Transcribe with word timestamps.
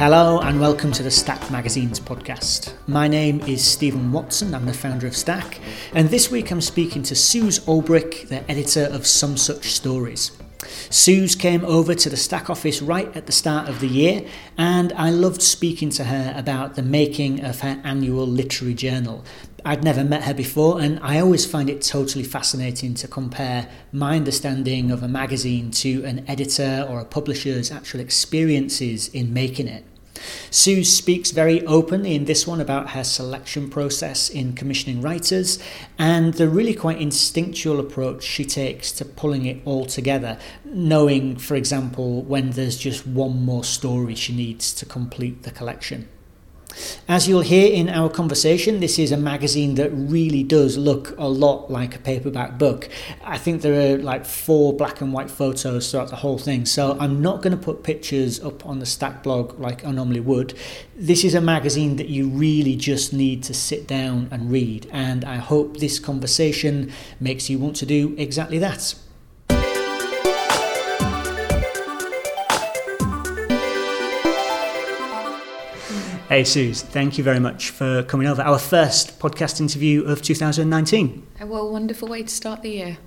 Hello 0.00 0.40
and 0.40 0.58
welcome 0.58 0.92
to 0.92 1.02
the 1.02 1.10
Stack 1.10 1.50
Magazine's 1.50 2.00
podcast. 2.00 2.72
My 2.86 3.06
name 3.06 3.42
is 3.42 3.62
Stephen 3.62 4.12
Watson, 4.12 4.54
I'm 4.54 4.64
the 4.64 4.72
founder 4.72 5.06
of 5.06 5.14
Stack, 5.14 5.60
and 5.92 6.08
this 6.08 6.30
week 6.30 6.50
I'm 6.50 6.62
speaking 6.62 7.02
to 7.02 7.14
Suze 7.14 7.58
Olbrich, 7.66 8.26
the 8.28 8.50
editor 8.50 8.84
of 8.84 9.06
Some 9.06 9.36
Such 9.36 9.66
Stories. 9.66 10.32
Suze 10.88 11.34
came 11.34 11.66
over 11.66 11.94
to 11.94 12.08
the 12.08 12.16
Stack 12.16 12.48
office 12.48 12.80
right 12.80 13.14
at 13.14 13.26
the 13.26 13.32
start 13.32 13.68
of 13.68 13.80
the 13.80 13.88
year, 13.88 14.24
and 14.56 14.90
I 14.94 15.10
loved 15.10 15.42
speaking 15.42 15.90
to 15.90 16.04
her 16.04 16.32
about 16.34 16.76
the 16.76 16.82
making 16.82 17.44
of 17.44 17.60
her 17.60 17.78
annual 17.84 18.26
literary 18.26 18.72
journal. 18.72 19.22
I'd 19.66 19.84
never 19.84 20.02
met 20.02 20.24
her 20.24 20.32
before, 20.32 20.80
and 20.80 20.98
I 21.02 21.20
always 21.20 21.44
find 21.44 21.68
it 21.68 21.82
totally 21.82 22.24
fascinating 22.24 22.94
to 22.94 23.06
compare 23.06 23.68
my 23.92 24.16
understanding 24.16 24.90
of 24.90 25.02
a 25.02 25.08
magazine 25.08 25.70
to 25.72 26.02
an 26.04 26.24
editor 26.26 26.86
or 26.88 27.00
a 27.00 27.04
publisher's 27.04 27.70
actual 27.70 28.00
experiences 28.00 29.08
in 29.08 29.34
making 29.34 29.68
it. 29.68 29.84
Suze 30.50 30.94
speaks 30.94 31.30
very 31.30 31.64
openly 31.66 32.14
in 32.14 32.24
this 32.24 32.46
one 32.46 32.60
about 32.60 32.90
her 32.90 33.04
selection 33.04 33.70
process 33.70 34.28
in 34.28 34.54
commissioning 34.54 35.00
writers 35.00 35.58
and 35.98 36.34
the 36.34 36.48
really 36.48 36.74
quite 36.74 37.00
instinctual 37.00 37.80
approach 37.80 38.22
she 38.22 38.44
takes 38.44 38.92
to 38.92 39.04
pulling 39.04 39.46
it 39.46 39.60
all 39.64 39.86
together, 39.86 40.38
knowing, 40.64 41.36
for 41.36 41.54
example, 41.54 42.22
when 42.22 42.50
there's 42.50 42.78
just 42.78 43.06
one 43.06 43.44
more 43.44 43.64
story 43.64 44.14
she 44.14 44.34
needs 44.34 44.72
to 44.74 44.86
complete 44.86 45.42
the 45.42 45.50
collection. 45.50 46.08
As 47.08 47.26
you'll 47.26 47.40
hear 47.40 47.72
in 47.72 47.88
our 47.88 48.08
conversation, 48.08 48.80
this 48.80 48.98
is 48.98 49.10
a 49.10 49.16
magazine 49.16 49.74
that 49.74 49.90
really 49.90 50.42
does 50.42 50.76
look 50.76 51.16
a 51.18 51.28
lot 51.28 51.70
like 51.70 51.96
a 51.96 51.98
paperback 51.98 52.58
book. 52.58 52.88
I 53.24 53.36
think 53.36 53.62
there 53.62 53.94
are 53.94 53.98
like 53.98 54.24
four 54.24 54.72
black 54.72 55.00
and 55.00 55.12
white 55.12 55.30
photos 55.30 55.90
throughout 55.90 56.10
the 56.10 56.16
whole 56.16 56.38
thing, 56.38 56.66
so 56.66 56.96
I'm 57.00 57.20
not 57.20 57.42
going 57.42 57.56
to 57.56 57.62
put 57.62 57.82
pictures 57.82 58.40
up 58.40 58.64
on 58.64 58.78
the 58.78 58.86
Stack 58.86 59.22
blog 59.22 59.58
like 59.58 59.84
I 59.84 59.90
normally 59.90 60.20
would. 60.20 60.54
This 60.94 61.24
is 61.24 61.34
a 61.34 61.40
magazine 61.40 61.96
that 61.96 62.08
you 62.08 62.28
really 62.28 62.76
just 62.76 63.12
need 63.12 63.42
to 63.44 63.54
sit 63.54 63.86
down 63.86 64.28
and 64.30 64.50
read, 64.50 64.86
and 64.92 65.24
I 65.24 65.36
hope 65.36 65.78
this 65.78 65.98
conversation 65.98 66.92
makes 67.18 67.50
you 67.50 67.58
want 67.58 67.76
to 67.76 67.86
do 67.86 68.14
exactly 68.16 68.58
that. 68.58 68.94
Hey, 76.30 76.44
Suze, 76.44 76.82
thank 76.82 77.18
you 77.18 77.24
very 77.24 77.40
much 77.40 77.70
for 77.70 78.04
coming 78.04 78.28
over. 78.28 78.40
Our 78.40 78.60
first 78.60 79.18
podcast 79.18 79.60
interview 79.60 80.04
of 80.04 80.22
2019. 80.22 81.26
Well, 81.40 81.62
a 81.62 81.72
wonderful 81.72 82.06
way 82.06 82.22
to 82.22 82.28
start 82.28 82.62
the 82.62 82.70
year. 82.70 82.98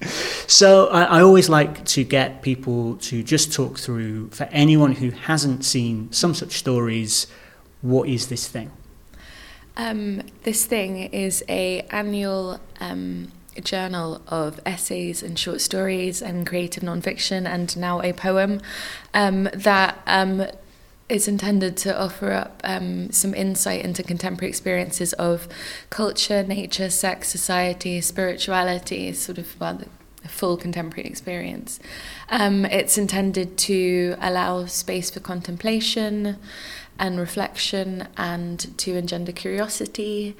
so, 0.48 0.88
I, 0.88 1.04
I, 1.04 1.22
always 1.22 1.48
like 1.48 1.84
to 1.84 2.02
get 2.02 2.42
people 2.42 2.96
to 2.96 3.22
just 3.22 3.52
talk 3.52 3.78
through, 3.78 4.30
for 4.30 4.48
anyone 4.50 4.96
who 4.96 5.10
hasn't 5.10 5.64
seen 5.64 6.10
some 6.10 6.34
such 6.34 6.54
stories, 6.58 7.28
what 7.82 8.08
is 8.08 8.26
this 8.26 8.48
thing? 8.48 8.72
Um, 9.76 10.22
this 10.42 10.64
thing 10.64 10.96
is 11.12 11.44
a 11.48 11.82
annual 11.92 12.58
um, 12.80 13.30
journal 13.62 14.22
of 14.26 14.58
essays 14.66 15.22
and 15.22 15.38
short 15.38 15.60
stories 15.60 16.20
and 16.20 16.48
creative 16.48 16.82
nonfiction, 16.82 17.46
and 17.46 17.76
now 17.76 18.02
a 18.02 18.12
poem 18.12 18.60
um, 19.14 19.44
that 19.54 20.02
is 21.08 21.28
intended 21.28 21.76
to 21.76 21.98
offer 21.98 22.32
up 22.32 22.60
um, 22.64 23.10
some 23.12 23.32
insight 23.34 23.84
into 23.84 24.02
contemporary 24.02 24.48
experiences 24.48 25.12
of 25.14 25.48
culture, 25.88 26.42
nature, 26.42 26.90
sex, 26.90 27.28
society, 27.28 28.00
spirituality, 28.00 29.12
sort 29.12 29.38
of 29.38 29.58
well, 29.60 29.80
a 30.24 30.28
full 30.28 30.56
contemporary 30.56 31.08
experience. 31.08 31.78
Um, 32.28 32.64
it's 32.66 32.98
intended 32.98 33.56
to 33.58 34.16
allow 34.20 34.66
space 34.66 35.10
for 35.10 35.20
contemplation 35.20 36.38
and 36.98 37.20
reflection 37.20 38.08
and 38.16 38.76
to 38.78 38.96
engender 38.96 39.32
curiosity, 39.32 40.36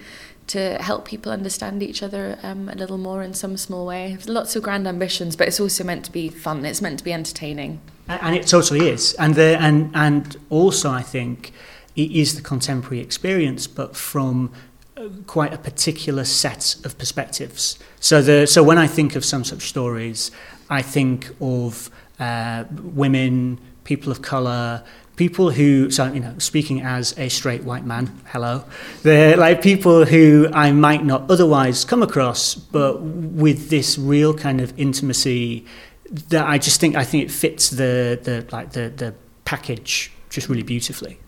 to 0.49 0.79
help 0.79 1.05
people 1.05 1.33
understand 1.33 1.83
each 1.83 2.03
other 2.03 2.39
um, 2.43 2.69
a 2.69 2.75
little 2.75 2.99
more 2.99 3.23
in 3.23 3.35
some 3.35 3.57
small 3.57 3.87
way. 3.87 4.17
Lots 4.27 4.57
of 4.57 4.63
grand 4.63 4.87
ambitions, 4.87 5.37
but 5.37 5.49
it's 5.49 5.61
also 5.61 5.85
meant 5.85 6.05
to 6.07 6.13
be 6.13 6.29
fun, 6.29 6.65
it's 6.65 6.83
meant 6.83 6.99
to 6.99 7.05
be 7.05 7.13
entertaining. 7.13 7.81
And 8.09 8.37
it 8.37 8.47
totally 8.47 8.89
is. 8.89 9.15
And 9.15 9.35
the, 9.35 9.59
and 9.61 9.91
and 9.95 10.37
also 10.51 10.91
I 10.91 11.03
think 11.03 11.53
it 11.97 12.11
is 12.11 12.37
the 12.37 12.43
contemporary 12.43 13.01
experience, 13.01 13.67
but 13.67 13.97
from 13.97 14.53
uh, 14.97 15.09
quite 15.27 15.53
a 15.53 15.59
particular 15.59 16.25
set 16.25 16.77
of 16.85 16.99
perspectives. 16.99 17.79
So 18.01 18.23
the 18.23 18.47
so 18.47 18.63
when 18.63 18.79
I 18.79 18.87
think 18.87 19.17
of 19.17 19.25
some 19.25 19.45
such 19.45 19.63
stories, 19.63 20.31
I 20.71 20.83
think 20.83 21.35
of 21.41 21.91
uh, 22.21 22.65
women, 22.71 23.59
people 23.85 24.13
of 24.13 24.23
color, 24.23 24.85
people 25.17 25.51
who 25.51 25.91
so 25.91 26.13
you 26.13 26.21
know 26.21 26.35
speaking 26.39 26.83
as 26.83 27.19
a 27.19 27.29
straight 27.29 27.65
white 27.65 27.85
man 27.85 28.07
hello 28.27 28.63
they're 29.03 29.37
like 29.37 29.63
people 29.63 30.05
who 30.05 30.47
i 30.53 30.71
might 30.71 31.05
not 31.05 31.29
otherwise 31.31 31.87
come 31.87 32.03
across 32.03 32.55
but 32.55 33.01
with 33.01 33.71
this 33.71 33.97
real 33.97 34.35
kind 34.35 34.61
of 34.61 34.79
intimacy 34.79 35.65
that 36.11 36.47
I 36.47 36.59
just 36.59 36.81
think 36.81 36.97
I 36.97 37.05
think 37.05 37.25
it 37.25 37.31
fits 37.31 37.71
the 37.71 38.19
the 38.23 38.47
like 38.53 38.73
the 38.73 38.89
the 38.89 39.15
package 39.45 40.13
just 40.31 40.49
really 40.49 40.63
beautifully. 40.63 41.19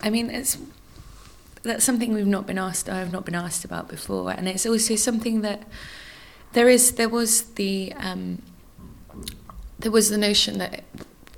I 0.00 0.10
mean, 0.10 0.30
it's 0.30 0.58
that's 1.62 1.84
something 1.84 2.12
we've 2.12 2.26
not 2.26 2.46
been 2.46 2.58
asked. 2.58 2.88
I've 2.88 3.12
not 3.12 3.24
been 3.24 3.34
asked 3.34 3.64
about 3.64 3.88
before, 3.88 4.30
and 4.30 4.48
it's 4.48 4.66
also 4.66 4.96
something 4.96 5.40
that 5.42 5.62
there 6.52 6.68
is. 6.68 6.92
There 6.92 7.08
was 7.08 7.42
the 7.54 7.92
um, 7.96 8.42
there 9.78 9.92
was 9.92 10.10
the 10.10 10.18
notion 10.18 10.58
that 10.58 10.84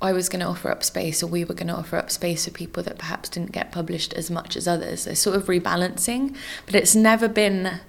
I 0.01 0.13
was 0.13 0.29
going 0.29 0.39
to 0.39 0.45
offer 0.45 0.69
up 0.69 0.83
space, 0.83 1.21
or 1.21 1.27
we 1.27 1.43
were 1.43 1.53
going 1.53 1.67
to 1.67 1.75
offer 1.75 1.97
up 1.97 2.09
space 2.11 2.45
for 2.45 2.51
people 2.51 2.83
that 2.83 2.97
perhaps 2.97 3.29
didn't 3.29 3.51
get 3.51 3.71
published 3.71 4.13
as 4.13 4.31
much 4.31 4.55
as 4.55 4.67
others. 4.67 5.05
They're 5.05 5.15
sort 5.15 5.35
of 5.35 5.45
rebalancing, 5.45 6.35
but 6.65 6.75
it's 6.75 6.95
never 6.95 7.27
been 7.27 7.81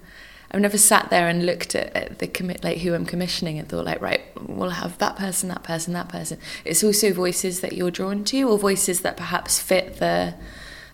I've 0.51 0.61
never 0.61 0.77
sat 0.77 1.09
there 1.09 1.27
and 1.27 1.45
looked 1.45 1.75
at, 1.75 1.95
at 1.95 2.19
the 2.19 2.27
commit 2.27 2.63
like 2.63 2.79
who 2.79 2.93
I'm 2.93 3.05
commissioning 3.05 3.57
and 3.57 3.67
thought 3.67 3.85
like 3.85 4.01
right 4.01 4.21
we'll 4.47 4.71
have 4.71 4.97
that 4.97 5.15
person 5.15 5.49
that 5.49 5.63
person 5.63 5.93
that 5.93 6.09
person. 6.09 6.37
It's 6.65 6.83
also 6.83 7.13
voices 7.13 7.61
that 7.61 7.73
you're 7.73 7.91
drawn 7.91 8.23
to 8.25 8.43
or 8.43 8.57
voices 8.57 9.01
that 9.01 9.17
perhaps 9.17 9.59
fit 9.59 9.97
the 9.97 10.35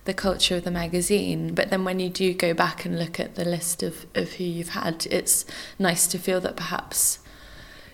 the 0.05 0.13
culture 0.13 0.55
of 0.55 0.63
the 0.63 0.71
magazine. 0.71 1.53
But 1.53 1.69
then 1.69 1.83
when 1.83 1.99
you 1.99 2.09
do 2.09 2.33
go 2.33 2.53
back 2.53 2.85
and 2.85 2.97
look 2.97 3.19
at 3.19 3.35
the 3.35 3.43
list 3.43 3.83
of, 3.83 4.05
of 4.15 4.33
who 4.33 4.43
you've 4.43 4.69
had 4.69 5.07
it's 5.09 5.45
nice 5.79 6.07
to 6.07 6.19
feel 6.19 6.39
that 6.41 6.55
perhaps 6.55 7.19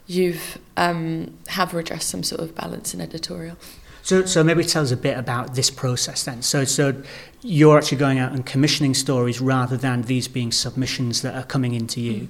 you've 0.06 0.58
um, 0.76 1.38
have 1.48 1.74
redressed 1.74 2.10
some 2.10 2.24
sort 2.24 2.42
of 2.42 2.54
balance 2.54 2.94
in 2.94 3.00
editorial 3.00 3.58
so, 4.04 4.26
so 4.26 4.44
maybe 4.44 4.64
tell 4.64 4.84
us 4.84 4.92
a 4.92 4.98
bit 4.98 5.18
about 5.18 5.56
this 5.56 5.70
process 5.70 6.24
then. 6.24 6.42
So, 6.42 6.66
so 6.66 7.02
you're 7.42 7.78
actually 7.78 7.98
going 7.98 8.20
out 8.20 8.34
and 8.34 8.46
commissioning 8.46 8.94
stories 8.94 9.42
rather 9.42 9.78
than 9.78 10.04
these 10.04 10.28
being 10.28 10.52
submissions 10.52 11.22
that 11.22 11.36
are 11.36 11.44
coming 11.44 11.74
into 11.74 12.02
you. 12.02 12.22
Mm. 12.24 12.28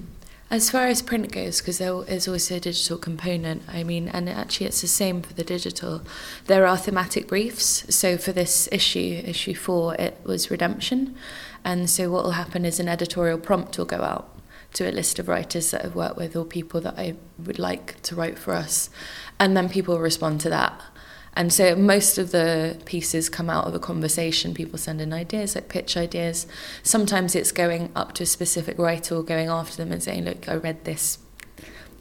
As 0.53 0.69
far 0.69 0.85
as 0.85 1.01
print 1.01 1.31
goes, 1.31 1.61
because 1.61 1.79
there 1.79 2.03
is 2.03 2.27
also 2.27 2.57
a 2.57 2.59
digital 2.59 2.99
component, 2.99 3.63
I 3.67 3.83
mean, 3.83 4.07
and 4.07 4.29
actually 4.29 4.67
it's 4.67 4.81
the 4.81 4.87
same 4.87 5.23
for 5.23 5.33
the 5.33 5.43
digital. 5.43 6.03
There 6.45 6.67
are 6.67 6.77
thematic 6.77 7.27
briefs. 7.27 7.83
So 7.89 8.19
for 8.19 8.33
this 8.33 8.69
issue, 8.71 9.23
issue 9.25 9.55
four, 9.55 9.95
it 9.95 10.19
was 10.23 10.51
redemption. 10.51 11.15
And 11.65 11.89
so 11.89 12.11
what 12.11 12.23
will 12.23 12.31
happen 12.31 12.65
is 12.65 12.79
an 12.79 12.87
editorial 12.87 13.39
prompt 13.39 13.79
will 13.79 13.85
go 13.85 14.01
out 14.01 14.29
to 14.73 14.87
a 14.87 14.91
list 14.91 15.17
of 15.17 15.27
writers 15.27 15.71
that 15.71 15.85
I've 15.85 15.95
worked 15.95 16.17
with 16.17 16.35
or 16.35 16.45
people 16.45 16.81
that 16.81 16.99
I 16.99 17.15
would 17.39 17.57
like 17.57 17.99
to 18.03 18.15
write 18.15 18.37
for 18.37 18.53
us. 18.53 18.91
And 19.39 19.57
then 19.57 19.69
people 19.69 19.97
respond 19.97 20.39
to 20.41 20.51
that. 20.51 20.79
And 21.35 21.51
so 21.51 21.75
most 21.75 22.17
of 22.17 22.31
the 22.31 22.79
pieces 22.85 23.27
come 23.27 23.49
out 23.49 23.65
of 23.65 23.73
a 23.73 23.79
conversation. 23.79 24.53
People 24.53 24.77
send 24.77 25.01
in 25.01 25.11
ideas, 25.11 25.55
like 25.55 25.67
pitch 25.67 25.97
ideas. 25.97 26.45
Sometimes 26.83 27.35
it's 27.35 27.51
going 27.51 27.91
up 27.95 28.13
to 28.13 28.23
a 28.23 28.27
specific 28.27 28.77
writer 28.77 29.15
or 29.15 29.23
going 29.23 29.49
after 29.49 29.77
them 29.77 29.91
and 29.91 30.03
saying, 30.03 30.25
look, 30.25 30.47
I 30.47 30.55
read 30.55 30.85
this 30.85 31.17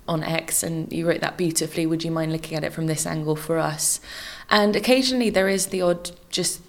on 0.06 0.23
X 0.23 0.62
and 0.62 0.93
you 0.93 1.08
wrote 1.08 1.23
that 1.23 1.38
beautifully. 1.38 1.87
Would 1.87 2.05
you 2.05 2.11
mind 2.11 2.32
looking 2.32 2.58
at 2.58 2.64
it 2.64 2.75
from 2.75 2.88
this 2.88 3.06
angle 3.06 3.37
for 3.37 3.56
us? 3.56 4.00
And 4.50 4.76
occasionally 4.76 5.31
there 5.31 5.49
is 5.49 5.69
the 5.69 5.81
odd 5.81 6.11
just 6.29 6.61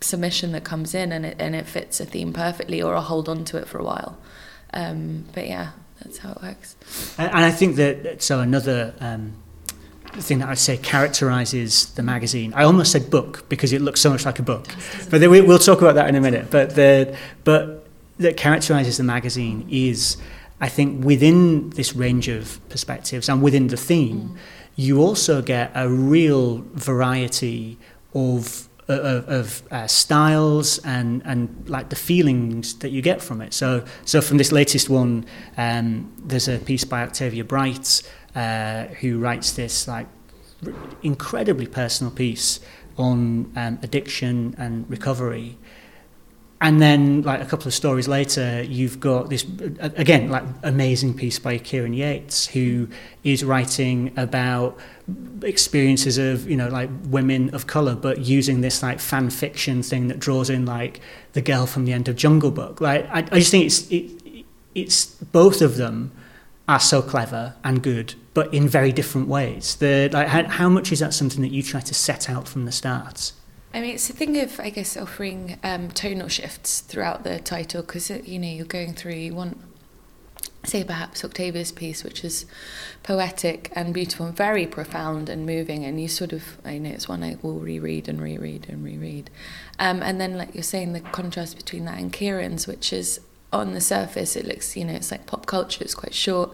submission 0.00 0.52
that 0.52 0.64
comes 0.64 0.94
in 0.94 1.12
and 1.12 1.24
it, 1.24 1.36
and 1.38 1.54
it 1.54 1.66
fits 1.66 2.00
a 2.00 2.04
theme 2.04 2.32
perfectly 2.32 2.82
or 2.82 2.96
I'll 2.96 3.02
hold 3.02 3.28
on 3.28 3.44
to 3.44 3.58
it 3.58 3.68
for 3.68 3.78
a 3.78 3.84
while. 3.84 4.18
Um, 4.74 5.26
but 5.34 5.46
yeah, 5.46 5.70
that's 6.02 6.18
how 6.18 6.32
it 6.32 6.42
works. 6.42 6.76
And, 7.16 7.30
I 7.30 7.52
think 7.52 7.76
that, 7.76 8.22
so 8.22 8.40
another... 8.40 8.94
Um 8.98 9.34
thing 10.16 10.38
that 10.40 10.48
I'd 10.48 10.58
say 10.58 10.76
characterizes 10.76 11.86
the 11.94 12.02
magazine. 12.02 12.52
I 12.54 12.64
almost 12.64 12.92
said 12.92 13.10
book 13.10 13.48
because 13.48 13.72
it 13.72 13.80
looks 13.80 14.00
so 14.00 14.10
much 14.10 14.24
like 14.24 14.38
a 14.38 14.42
book, 14.42 14.66
but 15.10 15.20
we, 15.20 15.40
will 15.40 15.58
talk 15.58 15.80
about 15.80 15.94
that 15.94 16.08
in 16.08 16.14
a 16.14 16.20
minute. 16.20 16.50
But 16.50 16.74
the 16.74 17.16
but 17.44 17.86
that 18.18 18.36
characterizes 18.36 18.96
the 18.96 19.04
magazine 19.04 19.66
is, 19.70 20.16
I 20.60 20.68
think, 20.68 21.04
within 21.04 21.70
this 21.70 21.94
range 21.94 22.28
of 22.28 22.60
perspectives 22.68 23.28
and 23.28 23.42
within 23.42 23.68
the 23.68 23.76
theme, 23.76 24.20
mm. 24.20 24.36
you 24.76 25.00
also 25.00 25.40
get 25.42 25.70
a 25.74 25.88
real 25.88 26.64
variety 26.74 27.78
of 28.14 28.68
of, 28.88 29.28
of 29.28 29.62
uh, 29.70 29.86
styles 29.86 30.78
and 30.78 31.22
and 31.24 31.68
like 31.68 31.90
the 31.90 31.96
feelings 31.96 32.78
that 32.78 32.90
you 32.90 33.02
get 33.02 33.22
from 33.22 33.40
it. 33.40 33.52
So 33.52 33.84
so 34.04 34.20
from 34.20 34.38
this 34.38 34.50
latest 34.52 34.88
one, 34.88 35.26
um, 35.56 36.12
there's 36.18 36.48
a 36.48 36.58
piece 36.58 36.84
by 36.84 37.02
Octavia 37.02 37.44
Bright 37.44 38.02
uh, 38.38 38.86
who 39.00 39.18
writes 39.18 39.50
this 39.52 39.88
like 39.88 40.06
incredibly 41.02 41.66
personal 41.66 42.12
piece 42.12 42.60
on 42.96 43.50
um, 43.56 43.80
addiction 43.82 44.54
and 44.56 44.88
recovery. 44.88 45.58
And 46.60 46.80
then, 46.80 47.22
like 47.22 47.40
a 47.40 47.44
couple 47.44 47.66
of 47.66 47.74
stories 47.74 48.06
later, 48.06 48.62
you've 48.62 49.00
got 49.00 49.28
this 49.28 49.44
again, 49.80 50.30
like 50.30 50.44
amazing 50.62 51.14
piece 51.14 51.38
by 51.40 51.58
Kieran 51.58 51.94
Yates, 51.94 52.46
who 52.46 52.88
is 53.24 53.44
writing 53.44 54.12
about 54.16 54.78
experiences 55.42 56.16
of 56.18 56.48
you 56.48 56.56
know 56.56 56.68
like 56.68 56.90
women 57.06 57.52
of 57.54 57.66
color, 57.66 57.96
but 57.96 58.18
using 58.20 58.60
this 58.60 58.84
like 58.84 59.00
fan 59.00 59.30
fiction 59.30 59.82
thing 59.82 60.06
that 60.08 60.20
draws 60.20 60.48
in 60.48 60.64
like 60.64 61.00
the 61.32 61.42
girl 61.42 61.66
from 61.66 61.86
the 61.86 61.92
end 61.92 62.08
of 62.08 62.14
Jungle 62.14 62.52
Book. 62.52 62.80
Like 62.80 63.08
I, 63.08 63.18
I 63.18 63.38
just 63.38 63.50
think 63.50 63.66
it's 63.66 63.88
it, 63.90 64.44
it's 64.74 65.06
both 65.06 65.60
of 65.60 65.76
them 65.76 66.12
are 66.68 66.80
so 66.80 67.00
clever 67.00 67.54
and 67.64 67.82
good, 67.82 68.14
but 68.34 68.52
in 68.52 68.68
very 68.68 68.92
different 68.92 69.26
ways. 69.26 69.76
The 69.76 70.10
like 70.12 70.28
how, 70.28 70.44
how 70.44 70.68
much 70.68 70.92
is 70.92 71.00
that 71.00 71.14
something 71.14 71.40
that 71.42 71.50
you 71.50 71.62
try 71.62 71.80
to 71.80 71.94
set 71.94 72.28
out 72.28 72.46
from 72.46 72.66
the 72.66 72.72
start? 72.72 73.32
I 73.72 73.80
mean, 73.80 73.94
it's 73.94 74.08
a 74.08 74.14
thing 74.14 74.38
of, 74.40 74.58
I 74.60 74.70
guess, 74.70 74.96
offering 74.96 75.58
um, 75.62 75.90
tonal 75.90 76.28
shifts 76.28 76.80
throughout 76.80 77.22
the 77.22 77.38
title 77.38 77.82
because, 77.82 78.08
you 78.10 78.38
know, 78.38 78.48
you're 78.48 78.64
going 78.64 78.94
through, 78.94 79.12
you 79.12 79.34
want, 79.34 79.58
say, 80.64 80.82
perhaps 80.84 81.22
Octavia's 81.22 81.70
piece, 81.70 82.02
which 82.02 82.24
is 82.24 82.46
poetic 83.02 83.70
and 83.74 83.92
beautiful 83.92 84.24
and 84.24 84.36
very 84.36 84.66
profound 84.66 85.28
and 85.28 85.44
moving. 85.44 85.84
And 85.84 86.00
you 86.00 86.08
sort 86.08 86.32
of, 86.32 86.56
I 86.64 86.78
know 86.78 86.90
it's 86.90 87.08
one 87.08 87.22
I 87.22 87.36
will 87.42 87.60
reread 87.60 88.08
and 88.08 88.22
reread 88.22 88.66
and 88.70 88.82
reread. 88.82 89.28
Um, 89.78 90.02
and 90.02 90.18
then, 90.18 90.38
like 90.38 90.54
you're 90.54 90.62
saying, 90.62 90.94
the 90.94 91.00
contrast 91.00 91.56
between 91.56 91.84
that 91.84 91.98
and 91.98 92.10
Kieran's, 92.10 92.66
which 92.66 92.90
is 92.90 93.20
on 93.52 93.72
the 93.72 93.80
surface, 93.80 94.36
it 94.36 94.46
looks, 94.46 94.76
you 94.76 94.84
know, 94.84 94.94
it's 94.94 95.10
like 95.10 95.26
pop 95.26 95.46
culture, 95.46 95.82
it's 95.82 95.94
quite 95.94 96.14
short. 96.14 96.50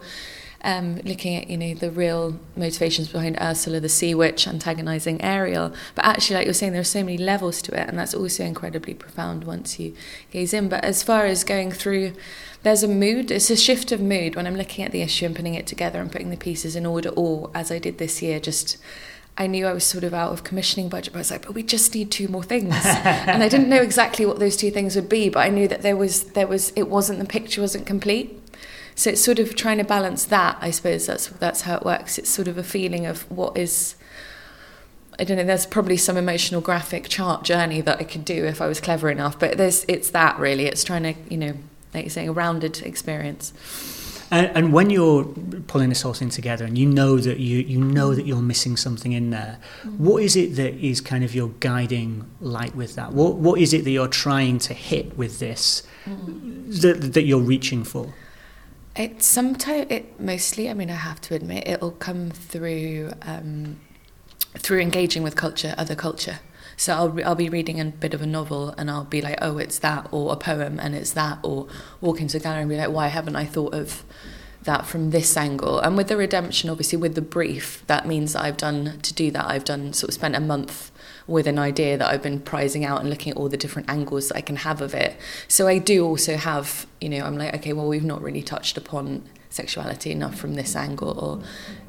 Um, 0.63 0.95
looking 1.03 1.35
at 1.35 1.47
you 1.47 1.59
know 1.59 1.75
the 1.75 1.91
real 1.91 2.39
motivations 2.55 3.09
behind 3.09 3.37
Ursula 3.39 3.79
the 3.79 3.87
sea 3.87 4.15
witch 4.15 4.47
antagonizing 4.47 5.21
Ariel. 5.21 5.71
But 5.93 6.05
actually 6.05 6.37
like 6.37 6.45
you're 6.45 6.55
saying 6.55 6.71
there 6.71 6.81
are 6.81 6.83
so 6.83 7.03
many 7.03 7.19
levels 7.19 7.61
to 7.63 7.79
it 7.79 7.87
and 7.87 7.99
that's 7.99 8.15
also 8.15 8.43
incredibly 8.43 8.95
profound 8.95 9.43
once 9.43 9.79
you 9.79 9.93
gaze 10.31 10.55
in. 10.55 10.67
But 10.67 10.83
as 10.83 11.03
far 11.03 11.27
as 11.27 11.43
going 11.43 11.71
through 11.71 12.13
there's 12.63 12.81
a 12.81 12.87
mood 12.87 13.29
it's 13.29 13.51
a 13.51 13.55
shift 13.55 13.91
of 13.91 14.01
mood 14.01 14.35
when 14.35 14.47
I'm 14.47 14.55
looking 14.55 14.83
at 14.83 14.91
the 14.91 15.03
issue 15.03 15.27
and 15.27 15.35
putting 15.35 15.53
it 15.53 15.67
together 15.67 16.01
and 16.01 16.11
putting 16.11 16.31
the 16.31 16.35
pieces 16.37 16.75
in 16.75 16.87
order 16.87 17.09
or 17.09 17.51
as 17.53 17.69
I 17.71 17.77
did 17.77 17.99
this 17.99 18.23
year 18.23 18.39
just 18.39 18.77
I 19.37 19.47
knew 19.47 19.67
I 19.67 19.73
was 19.73 19.83
sort 19.83 20.05
of 20.05 20.13
out 20.13 20.31
of 20.31 20.43
commissioning 20.45 20.87
budget, 20.87 21.11
but 21.11 21.19
I 21.19 21.21
was 21.21 21.31
like, 21.31 21.45
but 21.45 21.53
we 21.53 21.63
just 21.63 21.93
need 21.93 22.09
two 22.09 22.29
more 22.29 22.43
things. 22.43 22.73
and 22.85 23.43
I 23.43 23.49
didn't 23.49 23.67
know 23.67 23.81
exactly 23.81 24.25
what 24.25 24.39
those 24.39 24.55
two 24.55 24.71
things 24.71 24.95
would 24.95 25.09
be, 25.09 25.27
but 25.27 25.41
I 25.41 25.49
knew 25.49 25.67
that 25.67 25.81
there 25.81 25.97
was 25.97 26.23
there 26.31 26.47
was 26.47 26.71
it 26.71 26.83
wasn't 26.83 27.19
the 27.19 27.25
picture 27.25 27.61
wasn't 27.61 27.85
complete. 27.85 28.41
So 28.95 29.09
it's 29.09 29.21
sort 29.21 29.39
of 29.39 29.55
trying 29.55 29.77
to 29.79 29.83
balance 29.83 30.23
that. 30.25 30.57
I 30.61 30.71
suppose 30.71 31.05
that's 31.05 31.27
that's 31.27 31.61
how 31.61 31.75
it 31.75 31.83
works. 31.83 32.17
It's 32.17 32.29
sort 32.29 32.47
of 32.47 32.57
a 32.57 32.63
feeling 32.63 33.05
of 33.05 33.29
what 33.29 33.57
is. 33.57 33.95
I 35.19 35.25
don't 35.25 35.37
know. 35.37 35.43
There's 35.43 35.65
probably 35.65 35.97
some 35.97 36.17
emotional 36.17 36.61
graphic 36.61 37.07
chart 37.09 37.43
journey 37.43 37.81
that 37.81 37.99
I 37.99 38.03
could 38.03 38.25
do 38.25 38.45
if 38.45 38.61
I 38.61 38.67
was 38.67 38.79
clever 38.79 39.09
enough. 39.09 39.37
But 39.37 39.57
there's 39.57 39.85
it's 39.89 40.11
that 40.11 40.39
really. 40.39 40.65
It's 40.65 40.85
trying 40.85 41.03
to 41.03 41.13
you 41.29 41.37
know, 41.37 41.53
like 41.93 42.05
you're 42.05 42.09
saying, 42.09 42.29
a 42.29 42.33
rounded 42.33 42.81
experience. 42.83 43.51
And, 44.35 44.51
and 44.57 44.73
when 44.73 44.89
you're 44.89 45.23
pulling 45.67 45.87
this 45.87 46.01
whole 46.01 46.13
thing 46.13 46.29
together, 46.29 46.65
and 46.65 46.77
you 46.77 46.85
know 46.85 47.17
that 47.19 47.39
you 47.39 47.59
you 47.59 47.79
know 47.79 48.13
that 48.13 48.25
you're 48.25 48.41
missing 48.41 48.75
something 48.75 49.13
in 49.13 49.29
there, 49.29 49.59
what 49.97 50.21
is 50.21 50.35
it 50.35 50.57
that 50.57 50.73
is 50.73 50.99
kind 50.99 51.23
of 51.23 51.33
your 51.33 51.51
guiding 51.61 52.29
light 52.41 52.75
with 52.75 52.95
that? 52.95 53.13
What 53.13 53.35
what 53.35 53.61
is 53.61 53.73
it 53.73 53.85
that 53.85 53.91
you're 53.91 54.09
trying 54.09 54.59
to 54.59 54.73
hit 54.73 55.17
with 55.17 55.39
this 55.39 55.83
that 56.05 57.13
that 57.13 57.23
you're 57.23 57.39
reaching 57.39 57.85
for? 57.85 58.13
It 58.97 59.23
sometimes 59.23 59.87
it 59.89 60.19
mostly. 60.19 60.69
I 60.69 60.73
mean, 60.73 60.89
I 60.89 60.95
have 60.95 61.21
to 61.21 61.35
admit, 61.35 61.65
it'll 61.65 61.91
come 61.91 62.29
through 62.31 63.13
um, 63.21 63.79
through 64.57 64.79
engaging 64.79 65.23
with 65.23 65.37
culture, 65.37 65.73
other 65.77 65.95
culture. 65.95 66.39
So 66.77 66.93
I'll 66.93 67.25
I'll 67.25 67.35
be 67.35 67.49
reading 67.49 67.79
a 67.79 67.85
bit 67.85 68.13
of 68.13 68.21
a 68.21 68.25
novel 68.25 68.73
and 68.77 68.89
I'll 68.89 69.05
be 69.05 69.21
like, 69.21 69.37
oh, 69.41 69.57
it's 69.57 69.79
that, 69.79 70.07
or 70.11 70.33
a 70.33 70.35
poem 70.35 70.79
and 70.79 70.95
it's 70.95 71.13
that, 71.13 71.39
or 71.43 71.67
walk 72.01 72.21
into 72.21 72.37
a 72.37 72.39
gallery 72.39 72.61
and 72.61 72.69
be 72.69 72.77
like, 72.77 72.91
why 72.91 73.07
haven't 73.07 73.35
I 73.35 73.45
thought 73.45 73.73
of 73.73 74.03
that 74.63 74.85
from 74.85 75.11
this 75.11 75.37
angle? 75.37 75.79
And 75.79 75.95
with 75.95 76.07
the 76.07 76.17
redemption, 76.17 76.69
obviously, 76.69 76.97
with 76.97 77.15
the 77.15 77.21
brief, 77.21 77.83
that 77.87 78.07
means 78.07 78.33
that 78.33 78.43
I've 78.43 78.57
done 78.57 78.99
to 79.01 79.13
do 79.13 79.31
that. 79.31 79.45
I've 79.47 79.63
done 79.63 79.93
sort 79.93 80.09
of 80.09 80.15
spent 80.15 80.35
a 80.35 80.39
month 80.39 80.91
with 81.27 81.47
an 81.47 81.57
idea 81.57 81.97
that 81.97 82.07
I've 82.07 82.21
been 82.21 82.39
prizing 82.39 82.85
out 82.85 83.01
and 83.01 83.09
looking 83.09 83.31
at 83.31 83.37
all 83.37 83.49
the 83.49 83.57
different 83.57 83.89
angles 83.89 84.27
that 84.27 84.37
I 84.37 84.41
can 84.41 84.57
have 84.57 84.81
of 84.81 84.93
it. 84.93 85.17
So 85.47 85.67
I 85.67 85.79
do 85.79 86.05
also 86.05 86.35
have, 86.35 86.85
you 87.01 87.09
know, 87.09 87.25
I'm 87.25 87.37
like, 87.37 87.53
okay, 87.55 87.73
well, 87.73 87.87
we've 87.87 88.03
not 88.03 88.21
really 88.21 88.43
touched 88.43 88.77
upon 88.77 89.23
sexuality 89.49 90.11
enough 90.11 90.35
from 90.35 90.53
this 90.53 90.75
angle 90.75 91.17
or 91.17 91.41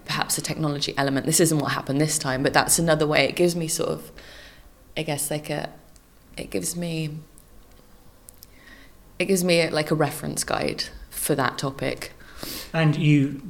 perhaps 0.04 0.38
a 0.38 0.40
technology 0.40 0.94
element. 0.96 1.26
This 1.26 1.40
isn't 1.40 1.58
what 1.58 1.72
happened 1.72 2.00
this 2.00 2.18
time, 2.18 2.42
but 2.42 2.54
that's 2.54 2.78
another 2.78 3.06
way. 3.06 3.24
It 3.28 3.36
gives 3.36 3.56
me 3.56 3.68
sort 3.68 3.90
of, 3.90 4.12
I 4.96 5.02
guess, 5.02 5.30
like 5.30 5.50
a, 5.50 5.70
it 6.36 6.50
gives 6.50 6.76
me, 6.76 7.10
it 9.18 9.26
gives 9.26 9.44
me 9.44 9.68
like 9.70 9.90
a 9.90 9.94
reference 9.94 10.44
guide 10.44 10.84
for 11.10 11.34
that 11.34 11.58
topic. 11.58 12.12
And 12.72 12.96
you 12.96 13.40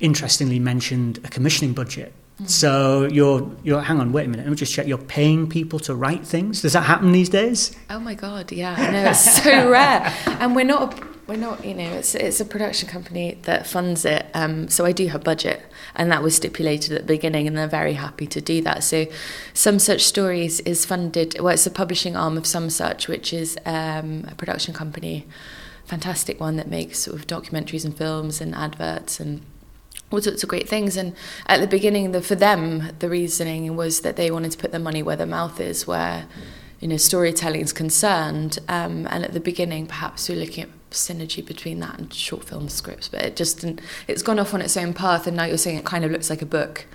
interestingly 0.00 0.58
mentioned 0.58 1.18
a 1.24 1.28
commissioning 1.28 1.72
budget 1.72 2.12
mm. 2.40 2.48
so 2.48 3.08
you're 3.10 3.50
you're 3.64 3.80
hang 3.80 3.98
on, 4.00 4.12
wait 4.12 4.26
a 4.26 4.28
minute, 4.28 4.44
let 4.44 4.50
me 4.50 4.56
just 4.56 4.72
check. 4.72 4.86
You're 4.86 4.98
paying 4.98 5.48
people 5.48 5.78
to 5.80 5.94
write 5.94 6.26
things. 6.26 6.62
Does 6.62 6.74
that 6.74 6.82
happen 6.82 7.12
these 7.12 7.28
days? 7.30 7.74
Oh 7.88 7.98
my 7.98 8.14
god, 8.14 8.52
yeah. 8.52 8.74
I 8.76 8.90
know 8.90 9.10
it's 9.10 9.42
so 9.42 9.70
rare. 9.70 10.12
And 10.26 10.54
we're 10.54 10.64
not 10.64 11.02
we're 11.26 11.36
not, 11.36 11.64
you 11.64 11.74
know, 11.74 11.90
it's 11.92 12.14
it's 12.14 12.40
a 12.40 12.44
production 12.44 12.88
company 12.88 13.38
that 13.42 13.66
funds 13.66 14.04
it. 14.04 14.26
Um, 14.34 14.68
so 14.68 14.84
I 14.84 14.92
do 14.92 15.06
have 15.06 15.24
budget, 15.24 15.64
and 15.94 16.12
that 16.12 16.22
was 16.22 16.36
stipulated 16.36 16.92
at 16.92 17.02
the 17.02 17.14
beginning, 17.14 17.46
and 17.46 17.56
they're 17.56 17.66
very 17.66 17.94
happy 17.94 18.26
to 18.26 18.40
do 18.40 18.60
that. 18.62 18.84
So, 18.84 19.06
Some 19.54 19.78
Such 19.78 20.02
Stories 20.02 20.60
is 20.60 20.84
funded. 20.84 21.36
Well, 21.40 21.54
it's 21.54 21.66
a 21.66 21.70
publishing 21.70 22.14
arm 22.14 22.36
of 22.36 22.46
Some 22.46 22.68
Such, 22.68 23.08
which 23.08 23.32
is 23.32 23.56
um, 23.64 24.26
a 24.28 24.34
production 24.34 24.74
company, 24.74 25.26
fantastic 25.86 26.40
one 26.40 26.56
that 26.56 26.68
makes 26.68 26.98
sort 26.98 27.18
of 27.18 27.26
documentaries 27.26 27.86
and 27.86 27.96
films 27.96 28.40
and 28.40 28.54
adverts 28.54 29.18
and 29.18 29.40
all 30.10 30.20
sorts 30.20 30.42
of 30.42 30.48
great 30.50 30.68
things. 30.68 30.96
And 30.96 31.14
at 31.46 31.60
the 31.60 31.66
beginning, 31.66 32.12
the, 32.12 32.20
for 32.20 32.34
them, 32.34 32.90
the 32.98 33.08
reasoning 33.08 33.76
was 33.76 34.00
that 34.00 34.16
they 34.16 34.30
wanted 34.30 34.52
to 34.52 34.58
put 34.58 34.72
their 34.72 34.80
money 34.80 35.02
where 35.02 35.16
their 35.16 35.26
mouth 35.26 35.58
is, 35.58 35.86
where 35.86 36.26
you 36.80 36.88
know 36.88 36.98
storytelling 36.98 37.62
is 37.62 37.72
concerned. 37.72 38.58
Um, 38.68 39.06
and 39.10 39.24
at 39.24 39.32
the 39.32 39.40
beginning, 39.40 39.86
perhaps 39.86 40.28
we 40.28 40.34
we're 40.34 40.42
looking 40.42 40.64
at 40.64 40.83
synergy 40.94 41.44
between 41.44 41.80
that 41.80 41.98
and 41.98 42.12
short 42.12 42.44
film 42.44 42.68
scripts, 42.68 43.08
but 43.08 43.22
it 43.22 43.36
just 43.36 43.64
it's 44.08 44.22
gone 44.22 44.38
off 44.38 44.54
on 44.54 44.60
its 44.60 44.76
own 44.76 44.94
path. 44.94 45.26
And 45.26 45.36
now 45.36 45.44
you're 45.44 45.58
saying 45.58 45.78
it 45.78 45.84
kind 45.84 46.04
of 46.04 46.10
looks 46.10 46.30
like 46.30 46.42
a 46.42 46.46
book, 46.46 46.86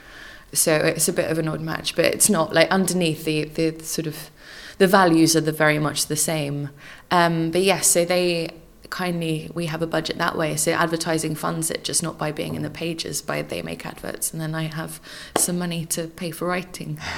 so 0.53 0.75
it's 0.75 1.07
a 1.07 1.13
bit 1.13 1.29
of 1.29 1.37
an 1.37 1.47
odd 1.47 1.61
match. 1.61 1.95
But 1.95 2.05
it's 2.05 2.29
not 2.29 2.53
like 2.53 2.69
underneath 2.71 3.25
the 3.25 3.45
the 3.45 3.83
sort 3.83 4.07
of 4.07 4.29
the 4.77 4.87
values 4.87 5.35
are 5.35 5.41
the 5.41 5.51
very 5.51 5.79
much 5.79 6.07
the 6.07 6.15
same. 6.15 6.69
Um, 7.11 7.51
but 7.51 7.61
yes, 7.61 7.87
so 7.87 8.05
they 8.05 8.58
kindly 8.89 9.49
we 9.53 9.67
have 9.67 9.81
a 9.81 9.87
budget 9.87 10.17
that 10.17 10.37
way. 10.37 10.55
So 10.55 10.71
advertising 10.71 11.35
funds 11.35 11.71
it 11.71 11.83
just 11.83 12.03
not 12.03 12.17
by 12.17 12.31
being 12.31 12.55
in 12.55 12.61
the 12.61 12.69
pages 12.69 13.21
by 13.21 13.41
they 13.41 13.61
make 13.61 13.85
adverts 13.85 14.31
and 14.31 14.41
then 14.41 14.53
i 14.53 14.63
have 14.63 14.99
some 15.37 15.57
money 15.57 15.85
to 15.87 16.07
pay 16.07 16.31
for 16.31 16.47
writing. 16.47 16.99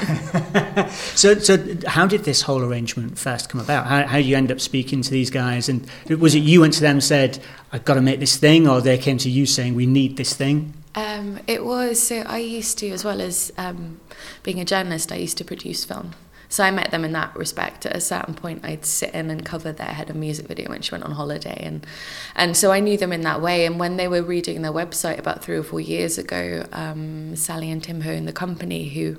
So 1.16 1.36
so 1.36 1.58
how 1.88 2.08
did 2.08 2.24
this 2.24 2.44
whole 2.44 2.64
arrangement 2.64 3.18
first 3.18 3.50
come 3.50 3.62
about? 3.62 3.88
How, 3.88 4.06
how 4.06 4.18
you 4.18 4.36
end 4.36 4.52
up 4.52 4.60
speaking 4.60 5.02
to 5.02 5.12
these 5.12 5.30
guys? 5.30 5.70
And 5.70 5.88
was 6.10 6.36
it 6.36 6.40
you 6.40 6.62
went 6.62 6.74
to 6.74 6.82
them 6.82 7.02
and 7.02 7.04
said 7.04 7.40
i've 7.72 7.86
got 7.86 7.96
to 7.96 8.02
make 8.02 8.20
this 8.20 8.38
thing 8.38 8.68
or 8.68 8.82
they 8.82 8.98
came 8.98 9.18
to 9.18 9.30
you 9.30 9.46
saying 9.46 9.74
we 9.76 9.86
need 9.86 10.18
this 10.18 10.34
thing 10.34 10.74
um, 10.96 11.40
it 11.48 11.66
was 11.66 12.02
so 12.02 12.18
i 12.28 12.38
used 12.38 12.78
to 12.78 12.90
as 12.90 13.04
well 13.04 13.22
as 13.22 13.52
um, 13.58 14.00
being 14.44 14.60
a 14.60 14.66
journalist 14.66 15.12
i 15.12 15.16
used 15.16 15.38
to 15.38 15.44
produce 15.44 15.84
film 15.84 16.14
so 16.52 16.66
I 16.66 16.72
met 16.72 16.92
them 16.92 17.06
in 17.06 17.14
that 17.14 17.34
respect. 17.34 17.86
At 17.86 17.96
a 17.96 18.02
certain 18.02 18.34
point, 18.34 18.66
I'd 18.66 18.86
sit 18.86 19.14
in 19.14 19.30
and 19.30 19.46
cover 19.46 19.72
their 19.72 19.88
head 19.88 20.10
of 20.10 20.18
music 20.18 20.48
video 20.48 20.70
when 20.70 20.82
she 20.82 20.92
went 20.92 21.06
on 21.06 21.12
holiday, 21.12 21.58
and 21.64 21.88
and 22.36 22.58
so 22.58 22.74
I 22.74 22.82
knew 22.82 22.98
them 22.98 23.14
in 23.14 23.22
that 23.22 23.42
way. 23.42 23.66
And 23.66 23.80
when 23.80 23.96
they 23.96 24.10
were 24.10 24.22
reading 24.22 24.62
their 24.62 24.74
website 24.74 25.18
about 25.18 25.42
three 25.42 25.56
or 25.56 25.64
four 25.64 25.80
years 25.80 26.18
ago, 26.18 26.68
um, 26.74 27.38
Sally 27.38 27.72
and 27.72 27.82
Tim 27.82 28.02
Ho 28.02 28.12
in 28.12 28.26
the 28.26 28.34
company, 28.34 28.90
who, 28.90 29.16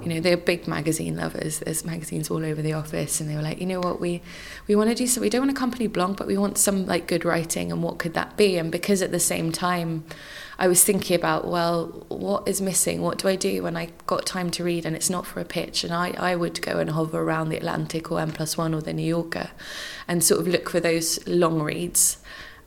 you 0.00 0.08
know, 0.08 0.20
they're 0.20 0.36
big 0.36 0.68
magazine 0.68 1.16
lovers. 1.16 1.58
There's 1.58 1.84
magazines 1.84 2.30
all 2.30 2.44
over 2.44 2.62
the 2.62 2.74
office, 2.74 3.20
and 3.20 3.28
they 3.28 3.34
were 3.34 3.42
like, 3.42 3.60
you 3.60 3.66
know 3.66 3.80
what, 3.80 4.00
we 4.00 4.22
we 4.68 4.76
want 4.76 4.88
to 4.88 4.94
do 4.94 5.08
so. 5.08 5.20
We 5.20 5.28
don't 5.28 5.40
want 5.40 5.50
a 5.50 5.60
company 5.60 5.88
blog, 5.88 6.16
but 6.16 6.28
we 6.28 6.38
want 6.38 6.56
some 6.56 6.86
like 6.86 7.08
good 7.08 7.24
writing, 7.24 7.72
and 7.72 7.82
what 7.82 7.98
could 7.98 8.14
that 8.14 8.36
be? 8.36 8.58
And 8.58 8.70
because 8.70 9.02
at 9.02 9.10
the 9.10 9.18
same 9.20 9.50
time. 9.50 10.04
I 10.58 10.68
was 10.68 10.82
thinking 10.82 11.14
about, 11.14 11.46
well, 11.46 12.06
what 12.08 12.48
is 12.48 12.60
missing? 12.60 13.02
What 13.02 13.18
do 13.18 13.28
I 13.28 13.36
do 13.36 13.62
when 13.62 13.76
I 13.76 13.90
got 14.06 14.24
time 14.24 14.50
to 14.52 14.64
read 14.64 14.86
and 14.86 14.96
it's 14.96 15.10
not 15.10 15.26
for 15.26 15.40
a 15.40 15.44
pitch? 15.44 15.84
And 15.84 15.92
I, 15.92 16.14
I 16.18 16.34
would 16.34 16.62
go 16.62 16.78
and 16.78 16.90
hover 16.90 17.20
around 17.20 17.50
the 17.50 17.56
Atlantic 17.56 18.10
or 18.10 18.20
n 18.20 18.32
plus 18.32 18.56
one 18.56 18.74
or 18.74 18.80
the 18.80 18.92
New 18.92 19.06
Yorker 19.06 19.50
and 20.08 20.24
sort 20.24 20.40
of 20.40 20.48
look 20.48 20.70
for 20.70 20.80
those 20.80 21.26
long 21.26 21.60
reads. 21.60 22.18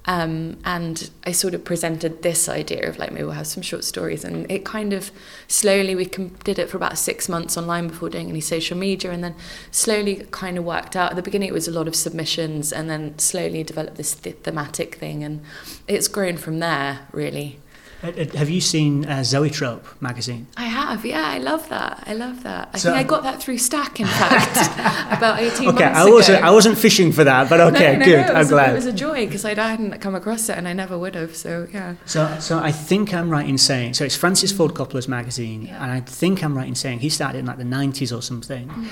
Um, 0.06 0.58
and 0.66 1.10
I 1.26 1.34
sort 1.34 1.54
of 1.54 1.64
presented 1.66 2.24
this 2.24 2.50
idea 2.50 2.88
of 2.88 2.98
like 2.98 3.12
maybe 3.12 3.26
we'll 3.26 3.34
have 3.34 3.46
some 3.46 3.62
short 3.62 3.84
stories, 3.84 4.24
and 4.24 4.50
it 4.50 4.66
kind 4.66 4.94
of 4.94 5.12
slowly 5.48 5.94
we 5.94 6.06
did 6.06 6.58
it 6.58 6.70
for 6.70 6.78
about 6.78 6.98
six 6.98 7.30
months 7.30 7.58
online 7.58 7.90
before 7.90 8.10
doing 8.10 8.30
any 8.30 8.42
social 8.42 8.78
media, 8.78 9.12
and 9.12 9.24
then 9.24 9.36
slowly 9.72 10.26
kind 10.32 10.58
of 10.58 10.64
worked 10.64 10.96
out. 10.96 11.12
At 11.12 11.16
the 11.16 11.22
beginning, 11.22 11.50
it 11.50 11.54
was 11.54 11.68
a 11.68 11.72
lot 11.72 11.88
of 11.88 11.96
submissions, 11.96 12.74
and 12.74 12.90
then 12.90 13.20
slowly 13.20 13.64
developed 13.64 13.98
this 13.98 14.16
th- 14.16 14.38
thematic 14.38 14.96
thing, 14.96 15.24
and 15.24 15.42
it's 15.88 16.08
grown 16.08 16.38
from 16.38 16.60
there 16.60 17.02
really. 17.12 17.60
Uh, 18.02 18.08
uh, 18.08 18.38
have 18.38 18.50
you 18.50 18.62
seen 18.62 19.06
uh, 19.06 19.24
Zoetrope 19.24 19.86
magazine? 20.02 20.48
I 20.56 20.66
have, 20.66 21.06
yeah. 21.06 21.28
I 21.28 21.38
love 21.40 21.68
that. 21.70 22.04
I 22.08 22.14
love 22.14 22.44
that. 22.44 22.70
I 22.74 22.78
so, 22.78 22.90
think 22.90 23.00
I 23.00 23.04
got 23.04 23.24
that 23.24 23.42
through 23.42 23.58
Stack, 23.58 24.00
in 24.00 24.06
fact, 24.22 25.18
about 25.18 25.40
18 25.40 25.70
okay, 25.70 25.86
months 25.86 26.00
I 26.00 26.10
wasn't, 26.10 26.38
ago. 26.38 26.48
I 26.48 26.52
wasn't 26.52 26.78
fishing 26.78 27.12
for 27.12 27.26
that, 27.26 27.50
but 27.50 27.60
okay, 27.60 27.94
no, 27.94 28.00
no, 28.00 28.06
good. 28.06 28.28
No, 28.28 28.34
I'm 28.34 28.48
glad. 28.48 28.70
it 28.72 28.76
was 28.76 28.86
a 28.86 28.94
joy 28.94 29.26
because 29.26 29.44
I 29.44 29.54
hadn't 29.54 30.00
come 30.00 30.16
across 30.16 30.48
it 30.48 30.58
and 30.58 30.68
I 30.68 30.74
never 30.74 30.98
would 30.98 31.16
have, 31.16 31.36
so 31.36 31.68
yeah. 31.74 31.96
So, 32.06 32.40
so 32.40 32.60
I 32.60 32.72
think 32.72 33.14
I'm 33.14 33.30
right 33.30 33.48
in 33.48 33.58
saying, 33.58 33.96
so 33.96 34.06
it's 34.06 34.16
Francis 34.16 34.52
Ford 34.52 34.74
Coppola's 34.74 35.08
magazine, 35.08 35.64
yeah. 35.64 35.84
and 35.84 35.92
I 35.92 36.00
think 36.00 36.42
I'm 36.44 36.58
right 36.58 36.68
in 36.68 36.76
saying 36.76 37.00
he 37.00 37.10
started 37.10 37.40
in 37.40 37.46
like 37.48 37.58
the 37.58 37.64
90s 37.64 38.16
or 38.16 38.22
something. 38.22 38.70
Mm. 38.70 38.88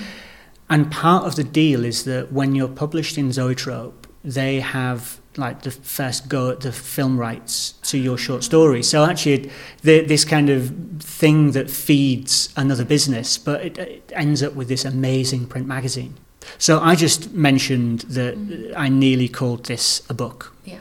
And 0.70 0.92
part 0.92 1.24
of 1.24 1.36
the 1.36 1.44
deal 1.44 1.84
is 1.84 2.04
that 2.04 2.30
when 2.30 2.54
you're 2.54 2.68
published 2.68 3.16
in 3.16 3.32
Zoetrope, 3.32 4.06
they 4.22 4.60
have 4.60 5.18
like 5.38 5.62
the 5.62 5.70
first 5.70 6.28
go 6.28 6.50
at 6.50 6.60
the 6.60 6.72
film 6.72 7.18
rights 7.18 7.72
to 7.82 7.98
your 7.98 8.18
short 8.18 8.44
story. 8.44 8.82
So 8.82 9.04
actually, 9.04 9.50
the, 9.82 10.00
this 10.00 10.24
kind 10.24 10.50
of 10.50 10.72
thing 11.00 11.52
that 11.52 11.70
feeds 11.70 12.52
another 12.56 12.84
business, 12.84 13.38
but 13.38 13.64
it, 13.64 13.78
it, 13.78 14.12
ends 14.14 14.42
up 14.42 14.54
with 14.54 14.68
this 14.68 14.84
amazing 14.84 15.46
print 15.46 15.66
magazine. 15.66 16.14
So 16.58 16.80
I 16.80 16.94
just 16.94 17.32
mentioned 17.32 18.00
that 18.00 18.36
mm. 18.36 18.72
I 18.76 18.88
nearly 18.88 19.28
called 19.28 19.66
this 19.66 20.02
a 20.08 20.14
book. 20.14 20.54
Yeah. 20.64 20.78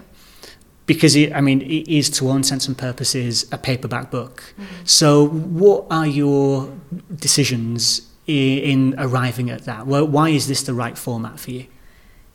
Because 0.85 1.15
it, 1.15 1.33
I 1.33 1.41
mean, 1.41 1.61
it 1.61 1.87
is 1.87 2.09
to 2.11 2.27
all 2.27 2.35
intents 2.37 2.67
and 2.67 2.77
purposes 2.77 3.45
a 3.51 3.57
paperback 3.57 4.09
book. 4.09 4.53
Mm. 4.57 4.65
So, 4.87 5.27
what 5.27 5.85
are 5.91 6.07
your 6.07 6.71
decisions 7.13 8.09
in, 8.25 8.59
in 8.59 8.95
arriving 8.97 9.49
at 9.49 9.65
that? 9.65 9.85
Why 9.85 10.29
is 10.29 10.47
this 10.47 10.63
the 10.63 10.73
right 10.73 10.97
format 10.97 11.39
for 11.41 11.51
you? 11.51 11.65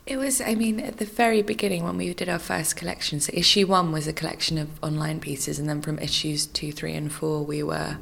It 0.05 0.17
was, 0.17 0.41
I 0.41 0.57
mean, 0.57 0.81
at 0.81 0.97
the 0.97 1.05
very 1.05 1.43
beginning 1.43 1.85
when 1.85 1.97
we 1.97 2.13
did 2.13 2.29
our 2.29 2.41
first 2.41 2.75
collection, 2.75 3.21
so 3.21 3.31
issue 3.33 3.69
one 3.69 3.93
was 3.93 4.09
a 4.09 4.13
collection 4.13 4.59
of 4.59 4.69
online 4.83 5.21
pieces, 5.21 5.61
and 5.61 5.69
then 5.69 5.81
from 5.81 5.99
issues 6.01 6.47
two, 6.47 6.73
three, 6.73 6.95
and 6.95 7.13
four, 7.13 7.45
we 7.45 7.63
were, 7.63 7.99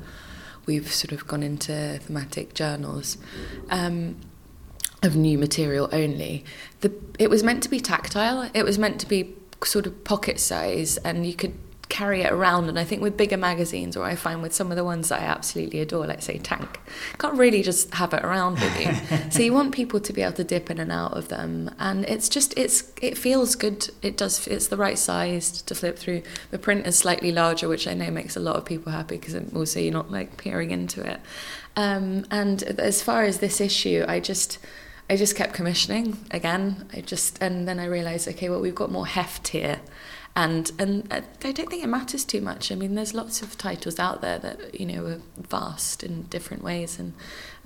we've 0.65 0.91
sort 0.91 1.13
of 1.13 1.27
gone 1.27 1.43
into 1.43 1.99
thematic 2.03 2.55
journals 2.55 3.19
um, 3.69 4.17
of 5.03 5.15
new 5.15 5.37
material 5.37 5.91
only. 5.93 6.43
The, 6.81 6.91
it 7.19 7.29
was 7.29 7.43
meant 7.43 7.63
to 7.65 7.69
be 7.69 7.81
tactile, 7.81 8.51
it 8.55 8.65
was 8.65 8.79
meant 8.79 8.99
to 9.01 9.07
be 9.07 9.37
sort 9.63 9.85
of 9.85 10.03
pocket 10.03 10.41
size, 10.41 10.97
and 10.99 11.27
you 11.27 11.35
could 11.35 11.53
carry 11.91 12.23
it 12.23 12.33
around. 12.33 12.69
And 12.69 12.79
I 12.79 12.85
think 12.85 13.03
with 13.03 13.17
bigger 13.17 13.37
magazines, 13.37 13.97
or 13.97 14.05
I 14.05 14.15
find 14.15 14.41
with 14.41 14.55
some 14.55 14.71
of 14.71 14.77
the 14.77 14.85
ones 14.85 15.11
that 15.11 15.21
I 15.21 15.25
absolutely 15.25 15.81
adore, 15.81 16.07
like 16.07 16.23
say 16.23 16.39
Tank, 16.39 16.81
can't 17.19 17.37
really 17.37 17.63
just 17.63 17.93
have 17.95 18.15
it 18.15 18.25
around 18.25 18.59
with 18.61 18.81
you. 18.81 19.31
so 19.31 19.43
you 19.43 19.53
want 19.53 19.75
people 19.75 20.01
to 20.01 20.13
be 20.13 20.23
able 20.23 20.33
to 20.35 20.45
dip 20.45 20.71
in 20.71 20.79
and 20.79 20.91
out 20.91 21.13
of 21.13 21.29
them, 21.29 21.75
and 21.79 22.05
it's 22.07 22.29
just 22.31 22.57
it's 22.57 22.91
it 23.03 23.19
feels 23.19 23.55
good. 23.55 23.91
It 24.01 24.17
does. 24.17 24.47
It's 24.47 24.69
the 24.69 24.79
right 24.79 24.99
size 24.99 25.61
to 25.63 25.75
flip 25.75 25.99
through. 25.99 26.23
The 26.51 26.59
print 26.59 26.87
is 26.87 26.97
slightly 26.97 27.33
larger, 27.33 27.69
which 27.69 27.87
I 27.87 27.95
know 27.95 28.11
makes 28.11 28.37
a 28.37 28.41
lot 28.41 28.57
of 28.57 28.65
people 28.65 28.93
happy 28.93 29.19
because 29.19 29.37
also 29.55 29.81
you're 29.81 29.93
not 29.93 30.11
like 30.11 30.39
peering 30.39 30.71
into 30.71 31.07
it. 31.07 31.21
Um, 31.77 32.25
and 32.31 32.63
as 32.63 33.03
far 33.03 33.25
as 33.25 33.41
this 33.41 33.61
issue, 33.61 34.05
I 34.09 34.21
just. 34.21 34.59
I 35.09 35.17
just 35.17 35.35
kept 35.35 35.55
commissioning 35.55 36.25
again. 36.31 36.89
I 36.93 37.01
just 37.01 37.43
and 37.43 37.67
then 37.67 37.81
I 37.81 37.87
realized, 37.87 38.29
okay, 38.29 38.49
well, 38.49 38.61
we've 38.61 38.77
got 38.77 38.93
more 38.93 39.09
heft 39.09 39.49
here, 39.49 39.81
and 40.41 40.73
and 40.79 41.07
I 41.13 41.53
don't 41.53 41.69
think 41.69 41.85
it 41.85 41.89
matters 41.89 42.25
too 42.25 42.41
much. 42.41 42.73
I 42.73 42.75
mean, 42.75 42.95
there's 42.95 43.13
lots 43.13 43.43
of 43.43 43.59
titles 43.59 43.99
out 43.99 44.23
there 44.23 44.39
that 44.39 44.81
you 44.81 44.87
know 44.87 45.05
are 45.07 45.21
vast 45.37 46.03
in 46.03 46.23
different 46.25 46.65
ways, 46.65 46.99
and 46.99 47.13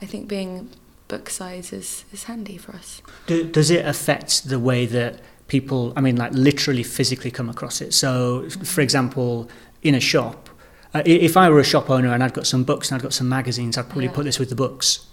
I 0.00 0.06
think 0.06 0.26
being 0.26 0.70
book 1.06 1.30
size 1.30 1.72
is 1.72 2.04
is 2.12 2.24
handy 2.24 2.58
for 2.58 2.72
us. 2.72 3.00
Do, 3.26 3.44
does 3.44 3.70
it 3.70 3.86
affect 3.86 4.48
the 4.48 4.58
way 4.58 4.86
that 4.86 5.20
people? 5.46 5.92
I 5.96 6.00
mean, 6.00 6.16
like 6.16 6.32
literally 6.32 6.82
physically 6.82 7.30
come 7.30 7.48
across 7.48 7.80
it. 7.80 7.94
So, 7.94 8.48
for 8.50 8.80
example, 8.80 9.48
in 9.82 9.94
a 9.94 10.00
shop. 10.00 10.50
Uh, 10.92 11.02
if 11.04 11.36
I 11.36 11.50
were 11.50 11.58
a 11.58 11.64
shop 11.64 11.90
owner 11.90 12.12
and 12.14 12.22
I'd 12.22 12.34
got 12.34 12.46
some 12.46 12.62
books 12.62 12.90
and 12.90 13.00
I'd 13.00 13.02
got 13.02 13.12
some 13.12 13.28
magazines, 13.28 13.76
I'd 13.76 13.88
probably 13.88 14.04
yeah. 14.04 14.12
put 14.12 14.24
this 14.24 14.38
with 14.38 14.48
the 14.48 14.54
books 14.54 15.06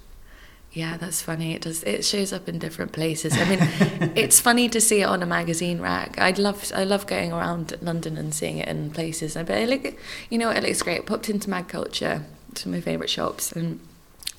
yeah, 0.73 0.95
that's 0.95 1.21
funny. 1.21 1.53
It 1.53 1.63
does. 1.63 1.83
It 1.83 2.05
shows 2.05 2.31
up 2.31 2.47
in 2.47 2.57
different 2.57 2.93
places. 2.93 3.33
I 3.35 3.43
mean, 3.43 3.59
it's 4.15 4.39
funny 4.39 4.69
to 4.69 4.79
see 4.79 5.01
it 5.01 5.05
on 5.05 5.21
a 5.21 5.25
magazine 5.25 5.81
rack. 5.81 6.17
I'd 6.17 6.39
love. 6.39 6.71
I 6.73 6.85
love 6.85 7.07
going 7.07 7.33
around 7.33 7.77
London 7.81 8.17
and 8.17 8.33
seeing 8.33 8.57
it 8.57 8.69
in 8.69 8.89
places. 8.91 9.33
But 9.33 9.49
it 9.49 9.67
look, 9.67 9.93
you 10.29 10.37
know, 10.37 10.49
it 10.49 10.63
looks 10.63 10.81
great. 10.81 11.05
Popped 11.05 11.29
into 11.29 11.49
magCulture, 11.49 12.23
to 12.55 12.69
my 12.69 12.79
favourite 12.79 13.09
shops, 13.09 13.51
and 13.51 13.81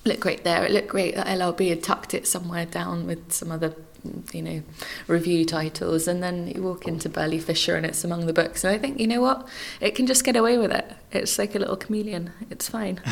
looked 0.06 0.20
great 0.20 0.42
there. 0.42 0.64
It 0.64 0.70
looked 0.70 0.88
great 0.88 1.14
that 1.16 1.26
LRB 1.26 1.68
had 1.68 1.82
tucked 1.82 2.14
it 2.14 2.26
somewhere 2.26 2.64
down 2.64 3.06
with 3.06 3.30
some 3.30 3.52
other 3.52 3.74
you 4.32 4.42
know, 4.42 4.62
review 5.06 5.44
titles, 5.44 6.08
and 6.08 6.22
then 6.22 6.48
you 6.48 6.62
walk 6.62 6.86
into 6.86 7.08
Burley 7.08 7.38
Fisher 7.38 7.76
and 7.76 7.86
it's 7.86 8.04
among 8.04 8.26
the 8.26 8.32
books. 8.32 8.64
And 8.64 8.74
I 8.74 8.78
think, 8.78 8.98
you 8.98 9.06
know 9.06 9.20
what, 9.20 9.48
it 9.80 9.94
can 9.94 10.06
just 10.06 10.24
get 10.24 10.36
away 10.36 10.58
with 10.58 10.72
it. 10.72 10.90
It's 11.12 11.38
like 11.38 11.54
a 11.54 11.58
little 11.58 11.76
chameleon. 11.76 12.32
It's 12.50 12.68
fine. 12.68 13.00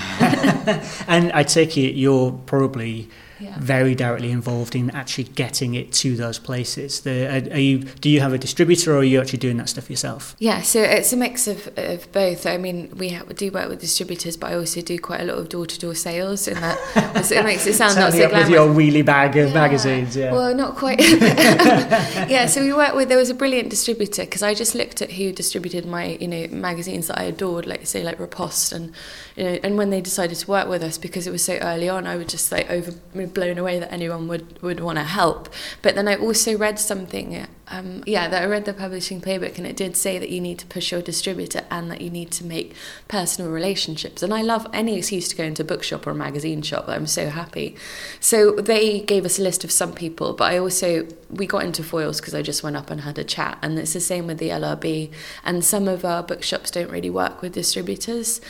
and 1.06 1.32
I 1.32 1.42
take 1.42 1.76
it 1.76 1.94
you're 1.94 2.32
probably 2.32 3.08
yeah. 3.40 3.56
very 3.58 3.94
directly 3.94 4.30
involved 4.30 4.74
in 4.74 4.90
actually 4.90 5.24
getting 5.24 5.74
it 5.74 5.92
to 5.92 6.16
those 6.16 6.38
places. 6.38 7.00
The, 7.00 7.26
uh, 7.26 7.54
are, 7.54 7.58
you, 7.58 7.78
do 7.78 8.10
you 8.10 8.20
have 8.20 8.32
a 8.32 8.38
distributor 8.38 8.94
or 8.94 8.98
are 8.98 9.04
you 9.04 9.20
actually 9.20 9.38
doing 9.38 9.56
that 9.56 9.68
stuff 9.68 9.88
yourself? 9.88 10.36
Yeah, 10.38 10.62
so 10.62 10.80
it's 10.80 11.12
a 11.12 11.16
mix 11.16 11.46
of, 11.46 11.68
of 11.76 12.10
both. 12.12 12.46
I 12.46 12.56
mean, 12.56 12.94
we 12.96 13.10
have, 13.10 13.34
do 13.36 13.50
work 13.50 13.68
with 13.68 13.80
distributors, 13.80 14.36
but 14.36 14.52
I 14.52 14.56
also 14.56 14.80
do 14.80 14.98
quite 14.98 15.20
a 15.20 15.24
lot 15.24 15.38
of 15.38 15.48
door-to-door 15.48 15.94
sales, 15.94 16.46
and 16.48 16.58
that 16.58 16.78
it 17.30 17.44
makes 17.44 17.66
it 17.66 17.74
sound 17.74 17.96
not 17.96 18.12
so 18.12 18.18
glamorous. 18.18 18.48
with 18.48 18.50
your 18.50 18.68
wheelie 18.68 19.04
bag 19.04 19.36
of 19.36 19.48
yeah. 19.48 19.54
magazines, 19.54 20.16
yeah. 20.16 20.32
Well, 20.32 20.54
not 20.54 20.76
quite. 20.76 21.00
yeah, 21.00 22.46
so 22.46 22.60
we 22.60 22.72
worked 22.72 22.96
with. 22.96 23.08
There 23.08 23.18
was 23.18 23.30
a 23.30 23.34
brilliant 23.34 23.70
distributor 23.70 24.24
because 24.24 24.42
I 24.42 24.54
just 24.54 24.74
looked 24.74 25.02
at 25.02 25.12
who 25.12 25.32
distributed 25.32 25.86
my, 25.86 26.18
you 26.20 26.28
know, 26.28 26.46
magazines 26.48 27.08
that 27.08 27.18
I 27.18 27.24
adored, 27.24 27.66
like 27.66 27.86
say 27.86 28.02
like 28.02 28.18
Riposte, 28.18 28.72
and 28.72 28.92
you 29.36 29.44
know, 29.44 29.58
and 29.62 29.78
when 29.78 29.90
they 29.90 30.00
decided 30.00 30.36
to 30.36 30.50
work 30.50 30.68
with 30.68 30.82
us 30.82 30.98
because 30.98 31.26
it 31.26 31.30
was 31.30 31.44
so 31.44 31.54
early 31.56 31.88
on, 31.88 32.06
I 32.06 32.16
would 32.16 32.28
just 32.28 32.52
like 32.52 32.70
over 32.70 32.92
blown 33.34 33.58
away 33.58 33.78
that 33.78 33.92
anyone 33.92 34.28
would, 34.28 34.60
would 34.62 34.80
want 34.80 34.98
to 34.98 35.04
help. 35.04 35.48
But 35.82 35.94
then 35.94 36.08
I 36.08 36.16
also 36.16 36.56
read 36.56 36.78
something, 36.78 37.46
um, 37.68 38.02
yeah, 38.06 38.28
that 38.28 38.42
I 38.42 38.46
read 38.46 38.64
the 38.64 38.72
publishing 38.72 39.20
playbook 39.20 39.58
and 39.58 39.66
it 39.66 39.76
did 39.76 39.96
say 39.96 40.18
that 40.18 40.30
you 40.30 40.40
need 40.40 40.58
to 40.58 40.66
push 40.66 40.92
your 40.92 41.02
distributor 41.02 41.64
and 41.70 41.90
that 41.90 42.00
you 42.00 42.10
need 42.10 42.30
to 42.32 42.44
make 42.44 42.74
personal 43.08 43.50
relationships. 43.50 44.22
And 44.22 44.34
I 44.34 44.42
love 44.42 44.66
any 44.72 44.98
excuse 44.98 45.28
to 45.28 45.36
go 45.36 45.44
into 45.44 45.62
a 45.62 45.66
bookshop 45.66 46.06
or 46.06 46.10
a 46.10 46.14
magazine 46.14 46.62
shop. 46.62 46.88
I'm 46.88 47.06
so 47.06 47.30
happy. 47.30 47.76
So 48.18 48.52
they 48.52 49.00
gave 49.00 49.24
us 49.24 49.38
a 49.38 49.42
list 49.42 49.64
of 49.64 49.70
some 49.70 49.92
people, 49.92 50.32
but 50.32 50.52
I 50.52 50.58
also, 50.58 51.06
we 51.30 51.46
got 51.46 51.64
into 51.64 51.82
Foyles 51.82 52.18
because 52.18 52.34
I 52.34 52.42
just 52.42 52.62
went 52.62 52.76
up 52.76 52.90
and 52.90 53.02
had 53.02 53.18
a 53.18 53.24
chat. 53.24 53.58
And 53.62 53.78
it's 53.78 53.92
the 53.92 54.00
same 54.00 54.26
with 54.26 54.38
the 54.38 54.48
LRB. 54.48 55.12
And 55.44 55.64
some 55.64 55.88
of 55.88 56.04
our 56.04 56.22
bookshops 56.22 56.70
don't 56.70 56.90
really 56.90 57.10
work 57.10 57.42
with 57.42 57.52
distributors 57.52 58.40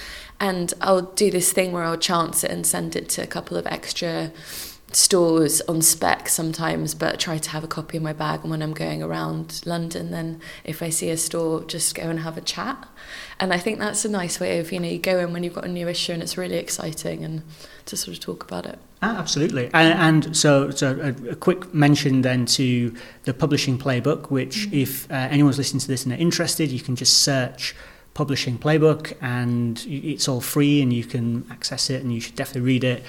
and 0.40 0.72
I'll 0.80 1.02
do 1.02 1.30
this 1.30 1.52
thing 1.52 1.70
where 1.70 1.84
I'll 1.84 1.98
chance 1.98 2.42
it 2.42 2.50
and 2.50 2.66
send 2.66 2.96
it 2.96 3.10
to 3.10 3.22
a 3.22 3.26
couple 3.26 3.58
of 3.58 3.66
extra 3.66 4.32
stores 4.92 5.60
on 5.62 5.82
spec 5.82 6.28
sometimes, 6.28 6.94
but 6.94 7.20
try 7.20 7.38
to 7.38 7.50
have 7.50 7.64
a 7.64 7.68
copy 7.68 7.96
in 7.96 8.02
my 8.02 8.12
bag. 8.12 8.40
And 8.40 8.50
when 8.50 8.62
I'm 8.62 8.72
going 8.72 9.02
around 9.02 9.62
London, 9.64 10.10
then 10.10 10.40
if 10.64 10.82
I 10.82 10.90
see 10.90 11.10
a 11.10 11.16
store, 11.16 11.62
just 11.64 11.94
go 11.94 12.02
and 12.02 12.20
have 12.20 12.36
a 12.36 12.40
chat. 12.40 12.88
And 13.38 13.52
I 13.52 13.58
think 13.58 13.78
that's 13.78 14.04
a 14.04 14.08
nice 14.08 14.40
way 14.40 14.58
of, 14.58 14.72
you 14.72 14.80
know, 14.80 14.88
you 14.88 14.98
go 14.98 15.18
in 15.18 15.32
when 15.32 15.42
you've 15.42 15.54
got 15.54 15.64
a 15.64 15.68
new 15.68 15.88
issue 15.88 16.12
and 16.12 16.22
it's 16.22 16.36
really 16.36 16.56
exciting 16.56 17.24
and 17.24 17.42
to 17.86 17.96
sort 17.96 18.16
of 18.16 18.22
talk 18.22 18.44
about 18.44 18.66
it. 18.66 18.78
Ah, 19.02 19.18
absolutely. 19.18 19.70
And, 19.72 20.26
and 20.26 20.36
so, 20.36 20.70
so 20.70 20.98
a, 21.00 21.30
a, 21.30 21.36
quick 21.36 21.72
mention 21.72 22.20
then 22.20 22.44
to 22.46 22.94
the 23.24 23.32
publishing 23.32 23.78
playbook, 23.78 24.30
which 24.30 24.66
mm-hmm. 24.66 24.74
if 24.74 25.10
uh, 25.10 25.14
anyone's 25.14 25.56
listening 25.56 25.80
to 25.80 25.88
this 25.88 26.04
and 26.04 26.12
are 26.12 26.18
interested, 26.18 26.70
you 26.70 26.80
can 26.80 26.96
just 26.96 27.20
search 27.20 27.74
publishing 28.12 28.58
playbook 28.58 29.16
and 29.22 29.84
it's 29.88 30.28
all 30.28 30.40
free 30.40 30.82
and 30.82 30.92
you 30.92 31.04
can 31.04 31.46
access 31.50 31.88
it 31.88 32.02
and 32.02 32.12
you 32.12 32.20
should 32.20 32.34
definitely 32.34 32.60
read 32.60 32.84
it 32.84 33.02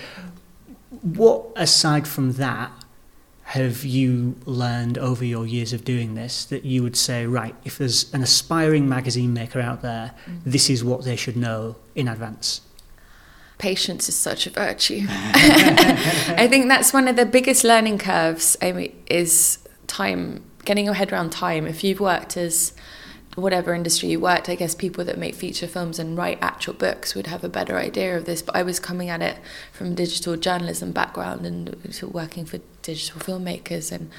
what, 0.92 1.48
aside 1.56 2.08
from 2.08 2.34
that, 2.34 2.72
have 3.44 3.84
you 3.84 4.36
learned 4.46 4.98
over 4.98 5.26
your 5.26 5.46
years 5.46 5.74
of 5.74 5.84
doing 5.84 6.16
this 6.16 6.46
that 6.46 6.64
you 6.64 6.84
would 6.84 6.96
say, 6.96 7.26
right, 7.26 7.56
if 7.66 7.78
there's 7.78 8.14
an 8.14 8.24
aspiring 8.24 8.88
magazine 8.88 9.34
maker 9.34 9.60
out 9.60 9.82
there, 9.82 10.14
mm. 10.26 10.40
this 10.46 10.70
is 10.70 10.84
what 10.84 11.04
they 11.04 11.16
should 11.16 11.36
know 11.36 11.76
in 11.96 12.08
advance? 12.08 12.62
Patience 13.58 14.08
is 14.10 14.16
such 14.16 14.48
a 14.48 14.50
virtue. 14.50 15.06
I 15.10 16.48
think 16.50 16.68
that's 16.68 16.94
one 16.94 17.08
of 17.08 17.16
the 17.16 17.26
biggest 17.26 17.64
learning 17.64 17.98
curves 17.98 18.58
I 18.62 18.72
mean, 18.72 19.04
is 19.10 19.60
time, 19.88 20.44
getting 20.66 20.86
your 20.86 20.94
head 20.94 21.12
around 21.12 21.32
time. 21.32 21.68
If 21.68 21.84
you've 21.84 22.00
worked 22.00 22.38
as 22.38 22.74
whatever 23.36 23.74
industry 23.74 24.10
you 24.10 24.20
worked, 24.20 24.50
I 24.50 24.56
guess 24.56 24.76
people 24.76 25.06
that 25.06 25.18
make 25.18 25.36
feature 25.36 25.68
films 25.68 26.00
and 26.00 26.18
write 26.18 26.40
actual 26.42 26.74
books 26.74 27.16
would 27.16 27.28
have 27.28 27.44
a 27.44 27.50
better 27.50 27.78
idea 27.78 28.18
of 28.18 28.26
this. 28.26 28.42
But 28.42 28.56
I 28.56 28.64
was 28.64 28.80
coming 28.80 29.10
at 29.10 29.22
it 29.22 29.38
from 29.72 29.88
a 29.88 29.96
digital 29.96 30.36
journalism 30.36 30.92
background 30.92 31.46
and 31.46 31.76
working 32.12 32.46
for 32.46 32.60
digital 32.82 33.22
filmmakers 33.22 33.92
and 33.92 34.10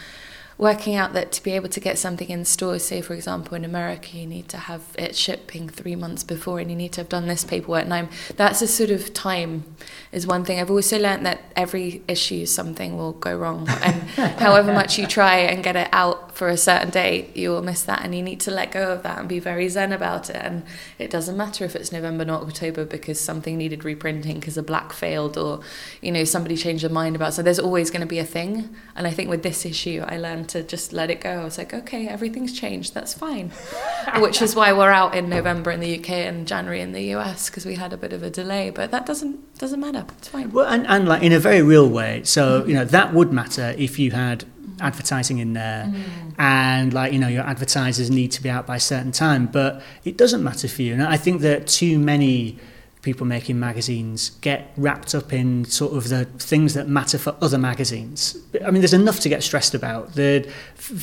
working 0.59 0.95
out 0.95 1.13
that 1.13 1.33
to 1.33 1.43
be 1.43 1.53
able 1.53 1.69
to 1.69 1.81
get 1.81 1.99
something 1.99 2.29
in 2.29 2.45
stores, 2.45 2.85
say 2.85 3.01
for 3.01 3.15
example 3.15 3.55
in 3.55 3.65
America, 3.65 4.17
you 4.17 4.27
need 4.27 4.49
to 4.49 4.57
have 4.57 4.83
it 4.99 5.17
shipping 5.17 5.69
three 5.69 5.97
months 5.97 6.23
before, 6.23 6.59
and 6.61 6.71
you 6.71 6.77
need 6.77 6.93
to 6.93 7.01
have 7.01 7.09
done 7.09 7.27
this 7.27 7.45
paperwork. 7.45 7.85
And 7.85 7.95
I'm, 7.95 8.09
that's 8.37 8.63
a 8.63 8.67
sort 8.67 8.91
of 8.91 9.13
time 9.15 9.65
is 10.13 10.27
one 10.27 10.45
thing. 10.45 10.61
I've 10.61 10.71
also 10.71 10.99
learned 10.99 11.27
that 11.27 11.41
every 11.57 12.03
issue 12.07 12.47
something 12.47 12.97
will 12.97 13.13
go 13.13 13.37
wrong, 13.37 13.69
and 13.83 14.03
however 14.41 14.73
much 14.73 14.99
you 14.99 15.07
try 15.07 15.39
and 15.39 15.63
get 15.65 15.77
it 15.77 15.89
out 15.93 16.35
for 16.37 16.49
a 16.49 16.57
certain 16.57 16.91
date, 16.91 17.37
you 17.37 17.51
will 17.51 17.63
miss 17.63 17.83
that, 17.83 18.03
and 18.05 18.15
you 18.15 18.23
need 18.23 18.41
to 18.41 18.51
let 18.51 18.73
go 18.73 18.93
of 18.93 19.03
that 19.03 19.19
and 19.19 19.29
be 19.29 19.39
very 19.39 19.69
zen 19.69 19.93
about 19.93 20.31
it. 20.31 20.37
And 20.37 20.65
it 20.99 21.11
doesn't 21.11 21.37
matter 21.37 21.65
if 21.65 21.75
it's 21.75 21.93
November, 21.93 22.25
not 22.25 22.43
October, 22.43 22.85
because 22.85 23.21
something 23.21 23.57
needed 23.57 23.85
reprinting 23.85 24.41
because 24.41 24.57
a 24.57 24.63
black 24.63 24.93
failed, 24.93 25.37
or 25.37 25.61
you 26.01 26.13
know 26.13 26.25
somebody 26.25 26.57
changed 26.57 26.85
their 26.85 26.91
mind 26.91 27.17
about. 27.17 27.31
It. 27.31 27.33
So 27.33 27.43
there's 27.43 27.59
always 27.59 27.91
going 27.91 28.01
to 28.01 28.07
be 28.07 28.19
a 28.19 28.25
thing, 28.25 28.75
and 28.95 29.07
I 29.07 29.11
think 29.11 29.31
with 29.31 29.43
this 29.43 29.65
issue, 29.65 30.05
I 30.07 30.19
learned 30.19 30.42
to 30.47 30.63
just 30.63 30.93
let 30.93 31.11
it 31.11 31.21
go. 31.21 31.31
I 31.31 31.45
was 31.45 31.59
like, 31.59 31.73
okay, 31.73 32.09
everything's 32.09 32.59
changed. 32.59 32.95
That's 32.95 33.15
fine. 33.15 33.51
Which 34.17 34.43
is 34.43 34.55
why 34.55 34.73
we're 34.73 34.91
out 34.91 35.15
in 35.15 35.29
November 35.29 35.71
in 35.71 35.81
the 35.81 35.99
UK 35.99 36.11
and 36.11 36.47
January 36.47 36.81
in 36.81 36.93
the 36.93 37.15
US 37.15 37.49
because 37.49 37.67
we 37.67 37.75
had 37.77 37.93
a 37.93 37.97
bit 37.97 38.13
of 38.13 38.23
a 38.23 38.31
delay. 38.31 38.71
But 38.71 38.91
that 38.91 39.07
doesn't 39.07 39.59
doesn't 39.59 39.81
matter. 39.81 40.05
It's 40.19 40.29
fine. 40.29 40.53
Well, 40.53 40.67
and, 40.67 40.87
and 40.87 41.09
like 41.09 41.23
in 41.23 41.33
a 41.33 41.39
very 41.39 41.63
real 41.63 41.89
way. 41.89 42.23
So 42.25 42.65
you 42.65 42.75
know 42.75 42.85
that 42.85 43.13
would 43.13 43.33
matter 43.33 43.75
if 43.77 43.99
you 43.99 44.11
had 44.11 44.45
advertising 44.81 45.39
in 45.39 45.53
there 45.53 45.85
mm. 45.85 46.35
and 46.39 46.93
like 46.93 47.13
you 47.13 47.19
know 47.19 47.29
your 47.29 47.45
advertisers 47.45 48.11
need 48.11 48.33
to 48.33 48.43
be 48.43 48.51
out 48.51 48.67
by 48.67 48.77
a 48.77 48.81
certain 48.81 49.13
time 49.13 49.47
but 49.47 49.81
it 50.05 50.17
doesn't 50.17 50.43
matter 50.43 50.67
for 50.67 50.83
you 50.83 50.93
and 50.93 51.03
i 51.05 51.17
think 51.17 51.41
that 51.41 51.67
too 51.69 51.99
many 51.99 52.59
people 53.03 53.27
making 53.27 53.59
magazines 53.59 54.31
get 54.41 54.73
wrapped 54.77 55.15
up 55.15 55.33
in 55.33 55.65
sort 55.65 55.93
of 55.93 56.09
the 56.09 56.25
things 56.25 56.75
that 56.75 56.89
matter 56.89 57.19
for 57.19 57.37
other 57.43 57.59
magazines. 57.59 58.39
I 58.65 58.71
mean, 58.71 58.81
there's 58.81 58.95
enough 58.95 59.19
to 59.21 59.29
get 59.29 59.43
stressed 59.43 59.75
about. 59.75 60.15
That 60.15 60.49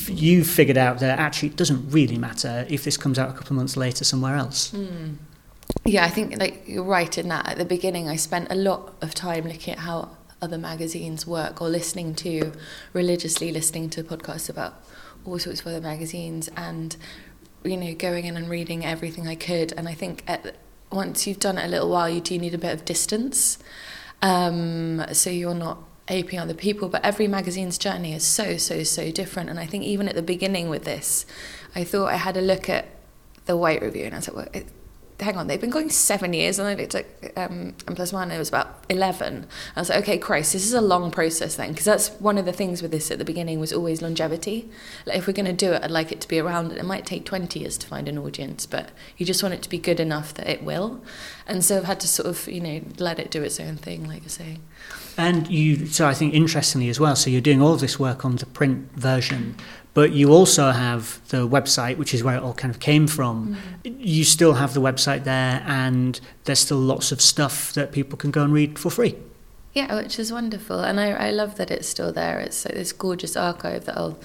you've 0.08 0.48
figured 0.48 0.78
out 0.78 1.00
that 1.00 1.20
actually 1.20 1.50
it 1.50 1.58
doesn't 1.58 1.92
really 1.92 2.18
matter 2.18 2.66
if 2.70 2.86
this 2.86 2.96
comes 2.96 3.20
out 3.20 3.30
a 3.30 3.34
couple 3.34 3.50
of 3.50 3.58
months 3.58 3.76
later 3.76 4.06
somewhere 4.06 4.38
else. 4.38 4.72
Mm. 4.72 5.18
Yeah, 5.86 6.06
I 6.06 6.10
think 6.10 6.40
like 6.40 6.64
you're 6.66 6.84
right 6.84 7.16
in 7.18 7.28
that. 7.28 7.48
At 7.48 7.58
the 7.58 7.66
beginning, 7.66 8.08
I 8.08 8.16
spent 8.16 8.50
a 8.50 8.56
lot 8.56 8.96
of 9.02 9.14
time 9.14 9.46
looking 9.46 9.74
at 9.74 9.80
how 9.80 10.18
other 10.42 10.58
magazines 10.58 11.28
work 11.28 11.62
or 11.62 11.68
listening 11.68 12.16
to 12.16 12.54
religiously 12.94 13.52
listening 13.52 13.90
to 13.90 14.04
podcasts 14.04 14.50
about 14.50 14.82
all 15.26 15.38
sorts 15.38 15.60
of 15.60 15.68
other 15.68 15.82
magazines 15.82 16.50
and 16.56 16.96
you 17.66 17.76
know 17.76 17.94
going 17.94 18.24
in 18.24 18.38
and 18.38 18.50
reading 18.50 18.86
everything 18.86 19.28
I 19.28 19.36
could. 19.36 19.74
And 19.74 19.90
I 19.90 19.94
think 19.94 20.24
at 20.28 20.56
once 20.92 21.28
you've 21.28 21.40
done 21.40 21.58
it 21.58 21.66
a 21.66 21.68
little 21.68 21.90
while, 21.90 22.10
you 22.10 22.22
do 22.22 22.38
need 22.38 22.54
a 22.54 22.58
bit 22.58 22.74
of 22.74 22.86
distance. 22.86 23.58
Um, 24.22 25.06
so 25.14 25.30
you're 25.30 25.54
not 25.54 25.80
aping 26.10 26.40
other 26.40 26.54
people, 26.54 26.90
but 26.90 27.04
every 27.06 27.28
magazine's 27.28 27.78
journey 27.78 28.14
is 28.14 28.24
so, 28.24 28.58
so, 28.58 28.84
so 28.84 29.12
different. 29.12 29.50
And 29.50 29.60
I 29.60 29.66
think 29.66 29.84
even 29.84 30.10
at 30.10 30.16
the 30.16 30.22
beginning 30.22 30.70
with 30.70 30.84
this, 30.84 31.26
I 31.76 31.84
thought 31.84 32.08
I 32.08 32.16
had 32.16 32.36
a 32.36 32.42
look 32.42 32.68
at 32.68 32.88
the 33.46 33.56
White 33.56 33.82
Review 33.82 34.06
and 34.06 34.16
I 34.16 34.18
was 34.18 34.28
like, 34.28 34.38
well, 34.38 34.48
it, 34.54 34.68
hang 35.20 35.38
on, 35.38 35.48
they've 35.48 35.60
been 35.60 35.70
going 35.70 35.90
seven 35.90 36.34
years, 36.34 36.60
and 36.60 36.68
I 36.68 36.76
looked 36.76 36.96
at 36.96 37.06
um, 37.36 37.74
n 37.88 37.96
plus 37.96 38.14
one, 38.14 38.32
it 38.32 38.38
was 38.38 38.50
about 38.50 38.84
eleven. 38.90 39.48
I 39.76 39.82
was 39.82 39.90
like, 39.90 40.00
okay, 40.00 40.18
Christ, 40.18 40.54
this 40.54 40.66
is 40.66 40.74
a 40.74 40.82
long 40.82 41.12
process 41.12 41.56
then, 41.56 41.70
because 41.70 41.86
that's 41.86 42.10
one 42.20 42.38
of 42.38 42.46
the 42.46 42.54
things 42.54 42.82
with 42.82 42.92
this 42.92 43.12
at 43.12 43.18
the 43.18 43.26
beginning 43.26 43.60
was 43.60 43.74
always 43.74 44.02
longevity. 44.02 44.70
Like 45.06 45.18
if 45.18 45.28
we're 45.28 45.34
going 45.34 45.46
to 45.46 45.54
do 45.54 45.74
it, 45.74 45.84
I'd 45.84 45.92
like 45.92 46.12
it 46.12 46.22
to 46.22 46.28
be 46.28 46.40
around. 46.40 46.72
It 46.72 46.86
might 46.86 47.06
take 47.06 47.26
twenty 47.26 47.60
years 47.60 47.78
to 47.80 47.88
find 47.88 48.08
an 48.08 48.18
audience, 48.18 48.66
but 48.66 48.92
you 49.18 49.26
just 49.26 49.44
want 49.44 49.56
it 49.56 49.62
to 49.64 49.70
be 49.70 49.78
good 49.78 50.00
enough 50.00 50.34
that 50.36 50.48
it 50.48 50.64
will. 50.64 51.02
And 51.48 51.66
so 51.66 51.78
I've 51.78 51.86
had 51.86 52.00
to 52.02 52.08
sort 52.08 52.28
of, 52.28 52.48
you 52.48 52.62
know, 52.62 52.82
let 53.00 53.18
it 53.18 53.32
do 53.32 53.42
its 53.42 53.60
own 53.60 53.76
thing, 53.76 54.08
like 54.08 54.22
you're 54.22 54.30
saying. 54.30 54.62
And 55.18 55.48
you, 55.48 55.88
so 55.88 56.08
I 56.08 56.14
think 56.14 56.34
interestingly 56.34 56.90
as 56.90 57.00
well, 57.00 57.16
so 57.16 57.30
you're 57.30 57.42
doing 57.42 57.62
all 57.62 57.74
of 57.74 57.82
this 57.82 58.00
work 58.00 58.24
on 58.24 58.36
the 58.38 58.46
print 58.46 58.90
version, 58.94 59.56
but 60.00 60.14
you 60.14 60.32
also 60.32 60.72
have 60.72 61.20
the 61.28 61.46
website, 61.46 61.98
which 61.98 62.14
is 62.14 62.24
where 62.24 62.38
it 62.38 62.42
all 62.42 62.54
kind 62.54 62.74
of 62.74 62.80
came 62.80 63.06
from. 63.06 63.58
Mm. 63.84 63.98
You 64.00 64.24
still 64.24 64.54
have 64.54 64.74
the 64.74 64.80
website 64.80 65.26
there, 65.26 65.62
and 65.68 66.18
there's 66.46 66.60
still 66.60 66.78
lots 66.78 67.12
of 67.12 67.20
stuff 67.20 67.74
that 67.74 67.92
people 67.92 68.18
can 68.18 68.32
go 68.32 68.42
and 68.42 68.54
read 68.54 68.80
for 68.80 68.90
free. 68.90 69.18
Yeah, 69.74 69.94
which 70.02 70.18
is 70.18 70.32
wonderful, 70.32 70.80
and 70.80 71.02
I, 71.02 71.10
I 71.28 71.32
love 71.32 71.56
that 71.56 71.70
it's 71.70 71.86
still 71.86 72.14
there. 72.14 72.40
It's 72.40 72.64
like 72.64 72.76
this 72.76 72.94
gorgeous 72.94 73.36
archive 73.36 73.84
that 73.88 73.98
I'll, 73.98 74.18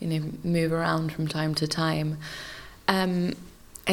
you 0.00 0.08
know, 0.08 0.32
move 0.44 0.70
around 0.70 1.14
from 1.14 1.26
time 1.26 1.54
to 1.54 1.66
time. 1.66 2.18
Um, 2.86 3.32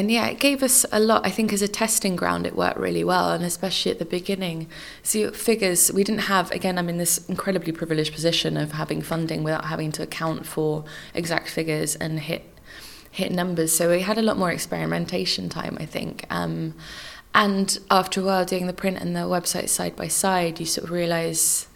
and 0.00 0.10
yeah, 0.10 0.28
it 0.28 0.40
gave 0.40 0.62
us 0.62 0.86
a 0.92 0.98
lot. 0.98 1.26
I 1.26 1.30
think 1.30 1.52
as 1.52 1.60
a 1.60 1.68
testing 1.68 2.16
ground, 2.16 2.46
it 2.46 2.56
worked 2.56 2.78
really 2.78 3.04
well, 3.04 3.32
and 3.32 3.44
especially 3.44 3.92
at 3.92 3.98
the 3.98 4.06
beginning. 4.06 4.66
So 5.02 5.30
figures, 5.30 5.92
we 5.92 6.04
didn't 6.04 6.22
have. 6.22 6.50
Again, 6.52 6.78
I'm 6.78 6.88
in 6.88 6.96
this 6.96 7.28
incredibly 7.28 7.70
privileged 7.70 8.14
position 8.14 8.56
of 8.56 8.72
having 8.72 9.02
funding 9.02 9.44
without 9.44 9.66
having 9.66 9.92
to 9.92 10.02
account 10.02 10.46
for 10.46 10.86
exact 11.12 11.50
figures 11.50 11.96
and 11.96 12.18
hit 12.18 12.44
hit 13.10 13.30
numbers. 13.30 13.76
So 13.76 13.90
we 13.90 14.00
had 14.00 14.16
a 14.16 14.22
lot 14.22 14.38
more 14.38 14.50
experimentation 14.50 15.50
time, 15.50 15.76
I 15.78 15.84
think. 15.84 16.24
Um, 16.30 16.72
and 17.34 17.78
after 17.90 18.22
a 18.22 18.24
while, 18.24 18.46
doing 18.46 18.68
the 18.68 18.72
print 18.72 18.96
and 19.02 19.14
the 19.14 19.20
website 19.20 19.68
side 19.68 19.96
by 19.96 20.08
side, 20.08 20.60
you 20.60 20.64
sort 20.64 20.86
of 20.86 20.92
realise 20.92 21.66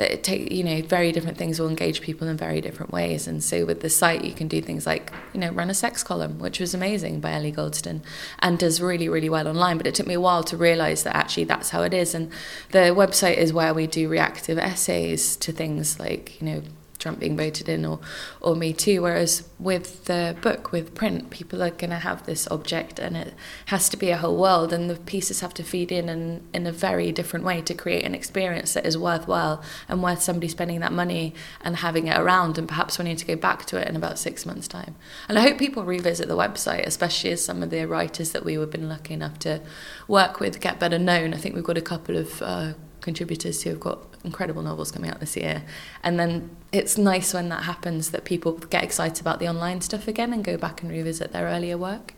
that 0.00 0.10
it 0.10 0.24
take 0.24 0.50
you 0.50 0.64
know 0.64 0.80
very 0.80 1.12
different 1.12 1.36
things 1.36 1.60
will 1.60 1.68
engage 1.68 2.00
people 2.00 2.26
in 2.26 2.34
very 2.34 2.62
different 2.62 2.90
ways. 2.90 3.28
And 3.28 3.44
so 3.44 3.66
with 3.66 3.80
the 3.80 3.90
site 3.90 4.24
you 4.24 4.32
can 4.32 4.48
do 4.48 4.62
things 4.62 4.86
like 4.86 5.12
you 5.34 5.40
know 5.40 5.50
run 5.50 5.68
a 5.68 5.74
sex 5.74 6.02
column 6.02 6.38
which 6.38 6.58
was 6.58 6.72
amazing 6.72 7.20
by 7.20 7.32
Ellie 7.32 7.52
Goldston 7.52 8.00
and 8.38 8.58
does 8.58 8.80
really 8.80 9.10
really 9.10 9.28
well 9.28 9.46
online. 9.46 9.76
But 9.76 9.86
it 9.86 9.94
took 9.94 10.06
me 10.06 10.14
a 10.14 10.20
while 10.20 10.42
to 10.44 10.56
realize 10.56 11.02
that 11.02 11.14
actually 11.14 11.44
that's 11.44 11.68
how 11.68 11.82
it 11.82 11.92
is. 11.92 12.14
And 12.14 12.32
the 12.72 12.94
website 13.02 13.36
is 13.36 13.52
where 13.52 13.74
we 13.74 13.86
do 13.86 14.08
reactive 14.08 14.56
essays 14.56 15.36
to 15.36 15.52
things 15.52 16.00
like 16.00 16.40
you 16.40 16.46
know 16.46 16.62
Trump 17.00 17.18
being 17.18 17.36
voted 17.36 17.68
in 17.68 17.84
or 17.84 17.98
or 18.40 18.54
Me 18.54 18.72
Too. 18.72 19.02
Whereas 19.02 19.48
with 19.58 20.04
the 20.04 20.36
book, 20.40 20.72
with 20.72 20.94
print, 20.94 21.30
people 21.30 21.62
are 21.62 21.70
going 21.70 21.90
to 21.90 21.96
have 21.96 22.26
this 22.26 22.46
object 22.50 22.98
and 22.98 23.16
it 23.16 23.34
has 23.66 23.88
to 23.88 23.96
be 23.96 24.10
a 24.10 24.16
whole 24.16 24.36
world 24.36 24.72
and 24.72 24.88
the 24.88 24.96
pieces 24.96 25.40
have 25.40 25.54
to 25.54 25.62
feed 25.62 25.90
in 25.90 26.08
and 26.08 26.46
in 26.54 26.66
a 26.66 26.72
very 26.72 27.10
different 27.12 27.44
way 27.44 27.60
to 27.62 27.74
create 27.74 28.04
an 28.04 28.14
experience 28.14 28.74
that 28.74 28.86
is 28.86 28.96
worthwhile 28.96 29.62
and 29.88 30.02
worth 30.02 30.22
somebody 30.22 30.48
spending 30.48 30.80
that 30.80 30.92
money 30.92 31.34
and 31.62 31.76
having 31.76 32.06
it 32.06 32.18
around 32.18 32.58
and 32.58 32.68
perhaps 32.68 32.98
wanting 32.98 33.16
to 33.16 33.26
go 33.26 33.36
back 33.36 33.64
to 33.66 33.76
it 33.76 33.88
in 33.88 33.96
about 33.96 34.18
six 34.18 34.46
months' 34.46 34.68
time. 34.68 34.94
And 35.28 35.38
I 35.38 35.42
hope 35.42 35.58
people 35.58 35.84
revisit 35.84 36.28
the 36.28 36.36
website, 36.36 36.86
especially 36.86 37.30
as 37.30 37.44
some 37.44 37.62
of 37.62 37.70
the 37.70 37.86
writers 37.86 38.32
that 38.32 38.44
we 38.44 38.54
have 38.54 38.70
been 38.70 38.88
lucky 38.88 39.14
enough 39.14 39.38
to 39.40 39.60
work 40.06 40.40
with 40.40 40.60
get 40.60 40.78
better 40.78 40.98
known. 40.98 41.34
I 41.34 41.38
think 41.38 41.54
we've 41.54 41.64
got 41.64 41.78
a 41.78 41.82
couple 41.82 42.16
of 42.16 42.42
uh, 42.42 42.72
contributors 43.00 43.62
who 43.62 43.70
have 43.70 43.80
got 43.80 44.09
incredible 44.24 44.62
novels 44.62 44.90
coming 44.90 45.10
out 45.10 45.20
this 45.20 45.36
year. 45.36 45.62
And 46.02 46.18
then 46.18 46.54
it's 46.72 46.98
nice 46.98 47.32
when 47.32 47.48
that 47.48 47.64
happens 47.64 48.10
that 48.10 48.24
people 48.24 48.52
get 48.52 48.84
excited 48.84 49.20
about 49.20 49.38
the 49.38 49.48
online 49.48 49.80
stuff 49.80 50.08
again 50.08 50.32
and 50.32 50.44
go 50.44 50.56
back 50.56 50.82
and 50.82 50.90
revisit 50.90 51.32
their 51.32 51.46
earlier 51.46 51.78
work. 51.78 52.14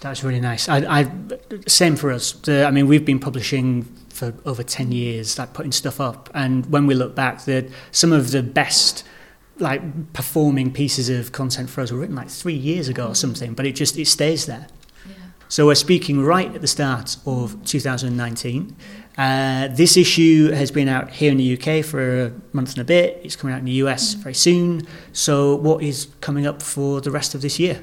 That's 0.00 0.24
really 0.24 0.40
nice. 0.40 0.68
I, 0.68 0.78
I 1.00 1.12
same 1.66 1.94
for 1.94 2.10
us. 2.10 2.32
The, 2.32 2.64
I 2.64 2.70
mean, 2.70 2.86
we've 2.86 3.04
been 3.04 3.20
publishing 3.20 3.82
for 4.08 4.34
over 4.46 4.62
ten 4.62 4.92
years, 4.92 5.38
like 5.38 5.52
putting 5.52 5.72
stuff 5.72 6.00
up, 6.00 6.30
and 6.32 6.64
when 6.72 6.86
we 6.86 6.94
look 6.94 7.14
back, 7.14 7.44
that 7.44 7.66
some 7.90 8.12
of 8.12 8.30
the 8.30 8.42
best 8.42 9.04
like 9.58 10.12
performing 10.14 10.72
pieces 10.72 11.10
of 11.10 11.32
content 11.32 11.68
for 11.68 11.82
us 11.82 11.92
were 11.92 11.98
written 11.98 12.16
like 12.16 12.30
three 12.30 12.54
years 12.54 12.88
ago 12.88 13.08
or 13.08 13.14
something, 13.14 13.52
but 13.52 13.66
it 13.66 13.72
just 13.72 13.98
it 13.98 14.06
stays 14.06 14.46
there. 14.46 14.68
Yeah. 15.06 15.14
So 15.48 15.66
we're 15.66 15.74
speaking 15.74 16.24
right 16.24 16.54
at 16.54 16.62
the 16.62 16.66
start 16.66 17.18
of 17.26 17.62
2019. 17.64 18.76
Uh, 19.20 19.68
this 19.68 19.98
issue 19.98 20.50
has 20.50 20.70
been 20.70 20.88
out 20.88 21.10
here 21.10 21.30
in 21.30 21.36
the 21.36 21.52
UK 21.52 21.84
for 21.84 22.22
a 22.22 22.32
month 22.54 22.70
and 22.70 22.78
a 22.78 22.84
bit. 22.84 23.20
It's 23.22 23.36
coming 23.36 23.52
out 23.52 23.58
in 23.58 23.66
the 23.66 23.82
US 23.84 24.14
mm. 24.14 24.22
very 24.22 24.34
soon. 24.34 24.86
So, 25.12 25.54
what 25.56 25.82
is 25.82 26.08
coming 26.22 26.46
up 26.46 26.62
for 26.62 27.02
the 27.02 27.10
rest 27.10 27.34
of 27.34 27.42
this 27.42 27.58
year? 27.58 27.82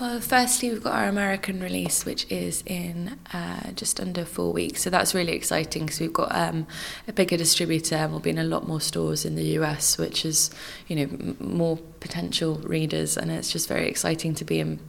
Well, 0.00 0.20
firstly, 0.20 0.70
we've 0.70 0.82
got 0.82 0.94
our 0.94 1.06
American 1.06 1.60
release, 1.60 2.04
which 2.04 2.26
is 2.28 2.64
in 2.66 3.20
uh, 3.32 3.70
just 3.70 4.00
under 4.00 4.24
four 4.24 4.52
weeks. 4.52 4.82
So 4.82 4.90
that's 4.90 5.14
really 5.14 5.32
exciting 5.32 5.86
because 5.86 6.00
we've 6.00 6.12
got 6.12 6.34
um, 6.34 6.66
a 7.06 7.12
bigger 7.12 7.36
distributor 7.36 7.94
and 7.94 8.10
we'll 8.10 8.18
be 8.20 8.30
in 8.30 8.38
a 8.38 8.44
lot 8.44 8.66
more 8.66 8.80
stores 8.80 9.24
in 9.24 9.36
the 9.36 9.58
US, 9.60 9.96
which 9.96 10.24
is, 10.24 10.50
you 10.88 10.96
know, 10.96 11.02
m- 11.02 11.36
more 11.38 11.76
potential 12.00 12.56
readers. 12.64 13.16
And 13.16 13.30
it's 13.30 13.52
just 13.52 13.68
very 13.68 13.86
exciting 13.86 14.34
to 14.34 14.44
be 14.44 14.58
in 14.58 14.80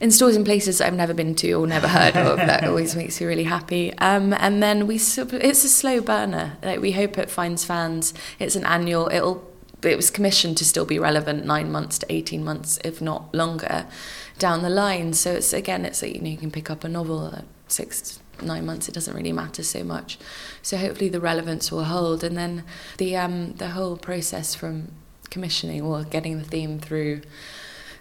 in 0.00 0.10
stores 0.10 0.36
and 0.36 0.44
places 0.44 0.80
I've 0.80 0.94
never 0.94 1.14
been 1.14 1.34
to 1.36 1.52
or 1.52 1.66
never 1.66 1.88
heard 1.88 2.16
of. 2.16 2.36
that 2.38 2.64
always 2.64 2.94
makes 2.94 3.20
me 3.20 3.26
really 3.26 3.44
happy. 3.44 3.92
Um, 3.98 4.32
and 4.34 4.62
then 4.62 4.86
we, 4.86 4.96
it's 4.96 5.18
a 5.18 5.68
slow 5.68 6.00
burner. 6.00 6.56
Like 6.62 6.80
we 6.80 6.92
hope 6.92 7.18
it 7.18 7.30
finds 7.30 7.64
fans. 7.64 8.14
It's 8.38 8.56
an 8.56 8.64
annual. 8.64 9.08
It'll. 9.12 9.46
It 9.80 9.94
was 9.94 10.10
commissioned 10.10 10.56
to 10.56 10.64
still 10.64 10.84
be 10.84 10.98
relevant 10.98 11.46
nine 11.46 11.70
months 11.70 11.98
to 11.98 12.12
eighteen 12.12 12.42
months, 12.42 12.80
if 12.82 13.00
not 13.00 13.32
longer, 13.32 13.86
down 14.36 14.62
the 14.62 14.70
line. 14.70 15.12
So 15.12 15.34
it's 15.34 15.52
again, 15.52 15.84
it's 15.84 16.02
like, 16.02 16.16
you 16.16 16.20
know 16.20 16.30
you 16.30 16.36
can 16.36 16.50
pick 16.50 16.68
up 16.68 16.82
a 16.82 16.88
novel 16.88 17.32
at 17.32 17.44
six 17.68 18.18
nine 18.42 18.64
months 18.64 18.88
it 18.88 18.94
doesn't 18.94 19.16
really 19.16 19.32
matter 19.32 19.64
so 19.64 19.82
much 19.82 20.16
so 20.62 20.76
hopefully 20.76 21.08
the 21.08 21.20
relevance 21.20 21.72
will 21.72 21.84
hold 21.84 22.22
and 22.22 22.36
then 22.36 22.64
the 22.98 23.16
um 23.16 23.52
the 23.54 23.70
whole 23.70 23.96
process 23.96 24.54
from 24.54 24.92
commissioning 25.30 25.82
or 25.82 26.04
getting 26.04 26.38
the 26.38 26.44
theme 26.44 26.78
through 26.78 27.20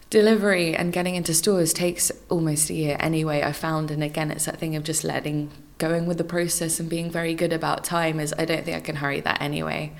delivery 0.10 0.76
and 0.76 0.94
getting 0.94 1.16
into 1.16 1.34
stores 1.34 1.74
takes 1.74 2.12
almost 2.30 2.70
a 2.70 2.74
year 2.74 2.96
anyway 3.00 3.42
i 3.44 3.52
found 3.52 3.92
and 3.92 4.02
again 4.04 4.32
it's 4.32 4.46
that 4.46 4.58
thing 4.58 4.76
of 4.76 4.84
just 4.84 5.04
letting 5.04 5.52
going 5.78 6.06
with 6.08 6.18
the 6.18 6.24
process 6.24 6.80
and 6.80 6.90
being 6.90 7.12
very 7.12 7.34
good 7.34 7.52
about 7.52 7.84
time 7.84 8.20
is 8.20 8.34
i 8.38 8.46
don't 8.46 8.64
think 8.64 8.78
i 8.78 8.80
can 8.80 8.96
hurry 8.98 9.20
that 9.20 9.42
anyway 9.42 9.92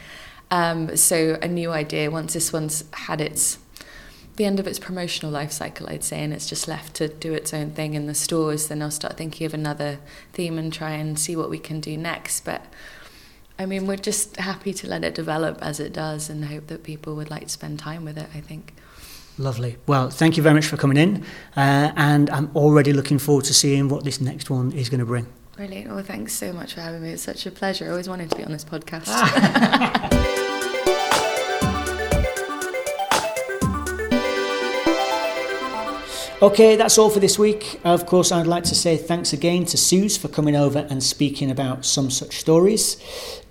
Um, 0.50 0.96
so 0.96 1.38
a 1.42 1.48
new 1.48 1.72
idea 1.72 2.10
once 2.10 2.34
this 2.34 2.54
one's 2.54 2.86
had 2.94 3.20
its 3.20 3.60
the 4.38 4.46
end 4.46 4.60
of 4.60 4.68
its 4.68 4.78
promotional 4.78 5.32
life 5.32 5.52
cycle, 5.52 5.90
I'd 5.90 6.04
say, 6.04 6.24
and 6.24 6.32
it's 6.32 6.48
just 6.48 6.68
left 6.68 6.94
to 6.98 7.08
do 7.08 7.34
its 7.34 7.56
own 7.56 7.72
thing 7.72 7.96
in 7.96 8.06
the 8.06 8.14
stores, 8.14 8.68
then 8.68 8.84
I'll 8.84 8.92
start 8.92 9.18
thinking 9.18 9.48
of 9.48 9.54
another 9.56 9.98
theme 10.32 10.60
and 10.60 10.72
try 10.72 10.92
and 10.92 11.18
see 11.18 11.36
what 11.36 11.50
we 11.50 11.58
can 11.58 11.80
do 11.80 11.98
next. 11.98 12.46
But 12.46 12.64
I 13.58 13.66
mean, 13.66 13.88
we're 13.88 13.98
just 13.98 14.38
happy 14.38 14.74
to 14.76 14.88
let 14.88 15.04
it 15.04 15.16
develop 15.16 15.58
as 15.64 15.80
it 15.80 15.92
does 15.92 16.30
and 16.30 16.46
hope 16.46 16.68
that 16.68 16.84
people 16.84 17.16
would 17.16 17.32
like 17.32 17.46
to 17.46 17.50
spend 17.50 17.80
time 17.80 18.06
with 18.06 18.16
it, 18.16 18.30
I 18.36 18.42
think. 18.42 18.76
Lovely. 19.38 19.78
Well, 19.86 20.10
thank 20.10 20.36
you 20.36 20.44
very 20.44 20.56
much 20.56 20.66
for 20.66 20.78
coming 20.78 20.98
in, 20.98 21.24
uh, 21.56 21.92
and 21.96 22.30
I'm 22.32 22.50
already 22.56 22.92
looking 22.92 23.20
forward 23.20 23.46
to 23.46 23.54
seeing 23.54 23.88
what 23.88 24.04
this 24.04 24.20
next 24.20 24.50
one 24.50 24.72
is 24.72 24.90
going 24.90 25.00
to 25.00 25.06
bring. 25.06 25.28
Brilliant. 25.56 25.92
Well, 25.92 26.04
thanks 26.04 26.34
so 26.34 26.54
much 26.54 26.74
for 26.74 26.82
having 26.82 27.02
me. 27.02 27.12
It's 27.12 27.24
such 27.24 27.46
a 27.46 27.52
pleasure. 27.52 27.86
I 27.86 27.90
always 27.90 28.10
wanted 28.10 28.30
to 28.32 28.36
be 28.36 28.44
on 28.44 28.52
this 28.52 28.66
podcast. 28.66 29.08
Okay, 36.40 36.76
that's 36.76 37.00
all 37.00 37.10
for 37.10 37.20
this 37.20 37.40
week. 37.40 37.82
Of 37.84 38.06
course, 38.06 38.32
I'd 38.32 38.46
like 38.46 38.64
to 38.66 38.76
say 38.76 38.96
thanks 38.96 39.34
again 39.34 39.66
to 39.66 39.76
Suze 39.76 40.18
for 40.18 40.28
coming 40.28 40.56
over 40.56 40.86
and 40.88 41.02
speaking 41.02 41.50
about 41.50 41.84
some 41.84 42.12
such 42.12 42.38
stories. 42.38 43.04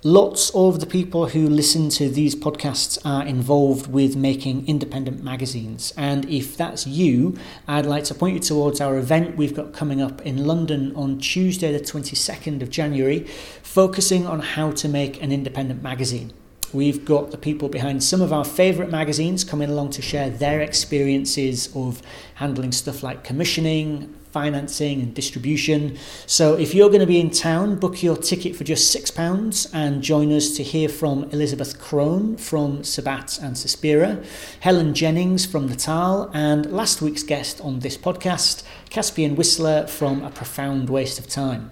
Lots 0.03 0.51
of 0.51 0.79
the 0.79 0.85
people 0.85 1.27
who 1.27 1.49
listen 1.49 1.89
to 1.89 2.07
these 2.07 2.33
podcasts 2.33 2.97
are 3.03 3.25
involved 3.25 3.91
with 3.91 4.15
making 4.15 4.69
independent 4.69 5.21
magazines. 5.21 5.91
And 5.97 6.23
if 6.29 6.55
that's 6.55 6.87
you, 6.87 7.37
I'd 7.67 7.85
like 7.85 8.05
to 8.05 8.15
point 8.15 8.35
you 8.35 8.39
towards 8.39 8.79
our 8.79 8.97
event 8.97 9.35
we've 9.35 9.53
got 9.53 9.73
coming 9.73 10.01
up 10.01 10.21
in 10.21 10.45
London 10.47 10.95
on 10.95 11.19
Tuesday, 11.19 11.73
the 11.73 11.81
22nd 11.81 12.61
of 12.61 12.69
January, 12.69 13.25
focusing 13.63 14.25
on 14.25 14.39
how 14.39 14.71
to 14.71 14.87
make 14.87 15.21
an 15.21 15.33
independent 15.33 15.83
magazine. 15.83 16.31
We've 16.73 17.05
got 17.05 17.31
the 17.31 17.37
people 17.37 17.69
behind 17.69 18.03
some 18.03 18.21
of 18.21 18.33
our 18.33 18.43
favourite 18.43 18.91
magazines 18.91 19.43
coming 19.43 19.69
along 19.69 19.91
to 19.91 20.01
share 20.01 20.29
their 20.29 20.61
experiences 20.61 21.69
of 21.75 22.01
handling 22.35 22.71
stuff 22.71 23.03
like 23.03 23.23
commissioning, 23.23 24.13
financing, 24.31 25.01
and 25.01 25.13
distribution. 25.13 25.97
So 26.25 26.55
if 26.55 26.75
you're 26.75 26.89
going 26.89 26.99
to 27.01 27.07
be 27.07 27.19
in 27.19 27.31
town, 27.31 27.79
book 27.79 28.03
your 28.03 28.17
ticket 28.17 28.55
for 28.55 28.63
just 28.63 28.95
£6 28.95 29.69
and 29.73 30.01
join 30.01 30.31
us 30.31 30.55
to 30.57 30.63
hear 30.63 30.89
from 30.89 31.23
Elizabeth 31.31 31.79
Krohn 31.79 32.39
from 32.39 32.83
Sabat 32.83 33.39
and 33.41 33.55
Suspira, 33.55 34.23
Helen 34.59 34.93
Jennings 34.93 35.45
from 35.45 35.67
Nataal, 35.69 36.29
and 36.33 36.71
last 36.71 37.01
week's 37.01 37.23
guest 37.23 37.61
on 37.61 37.79
this 37.79 37.97
podcast, 37.97 38.63
Caspian 38.89 39.35
Whistler 39.35 39.87
from 39.87 40.21
A 40.23 40.29
Profound 40.29 40.89
Waste 40.89 41.17
of 41.17 41.27
Time. 41.27 41.71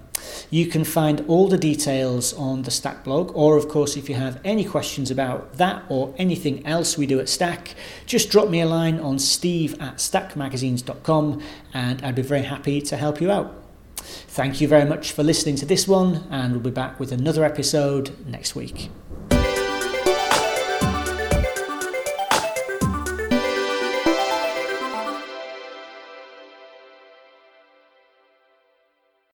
You 0.50 0.66
can 0.66 0.84
find 0.84 1.24
all 1.28 1.48
the 1.48 1.58
details 1.58 2.32
on 2.34 2.62
the 2.62 2.70
Stack 2.70 3.04
blog, 3.04 3.32
or 3.34 3.56
of 3.56 3.68
course, 3.68 3.96
if 3.96 4.08
you 4.08 4.14
have 4.14 4.40
any 4.44 4.64
questions 4.64 5.10
about 5.10 5.54
that 5.54 5.84
or 5.88 6.14
anything 6.18 6.64
else 6.66 6.96
we 6.96 7.06
do 7.06 7.18
at 7.20 7.28
Stack, 7.28 7.74
just 8.06 8.30
drop 8.30 8.48
me 8.48 8.60
a 8.60 8.66
line 8.66 8.98
on 9.00 9.18
steve 9.18 9.74
at 9.80 9.96
stackmagazines.com 9.96 11.42
and 11.74 12.02
I'd 12.02 12.14
be 12.14 12.22
very 12.22 12.42
happy 12.42 12.80
to 12.82 12.96
help 12.96 13.20
you 13.20 13.30
out. 13.30 13.62
Thank 13.96 14.60
you 14.60 14.68
very 14.68 14.88
much 14.88 15.12
for 15.12 15.22
listening 15.22 15.56
to 15.56 15.66
this 15.66 15.88
one, 15.88 16.26
and 16.30 16.52
we'll 16.52 16.62
be 16.62 16.70
back 16.70 17.00
with 17.00 17.10
another 17.12 17.44
episode 17.44 18.14
next 18.26 18.54
week. 18.54 18.90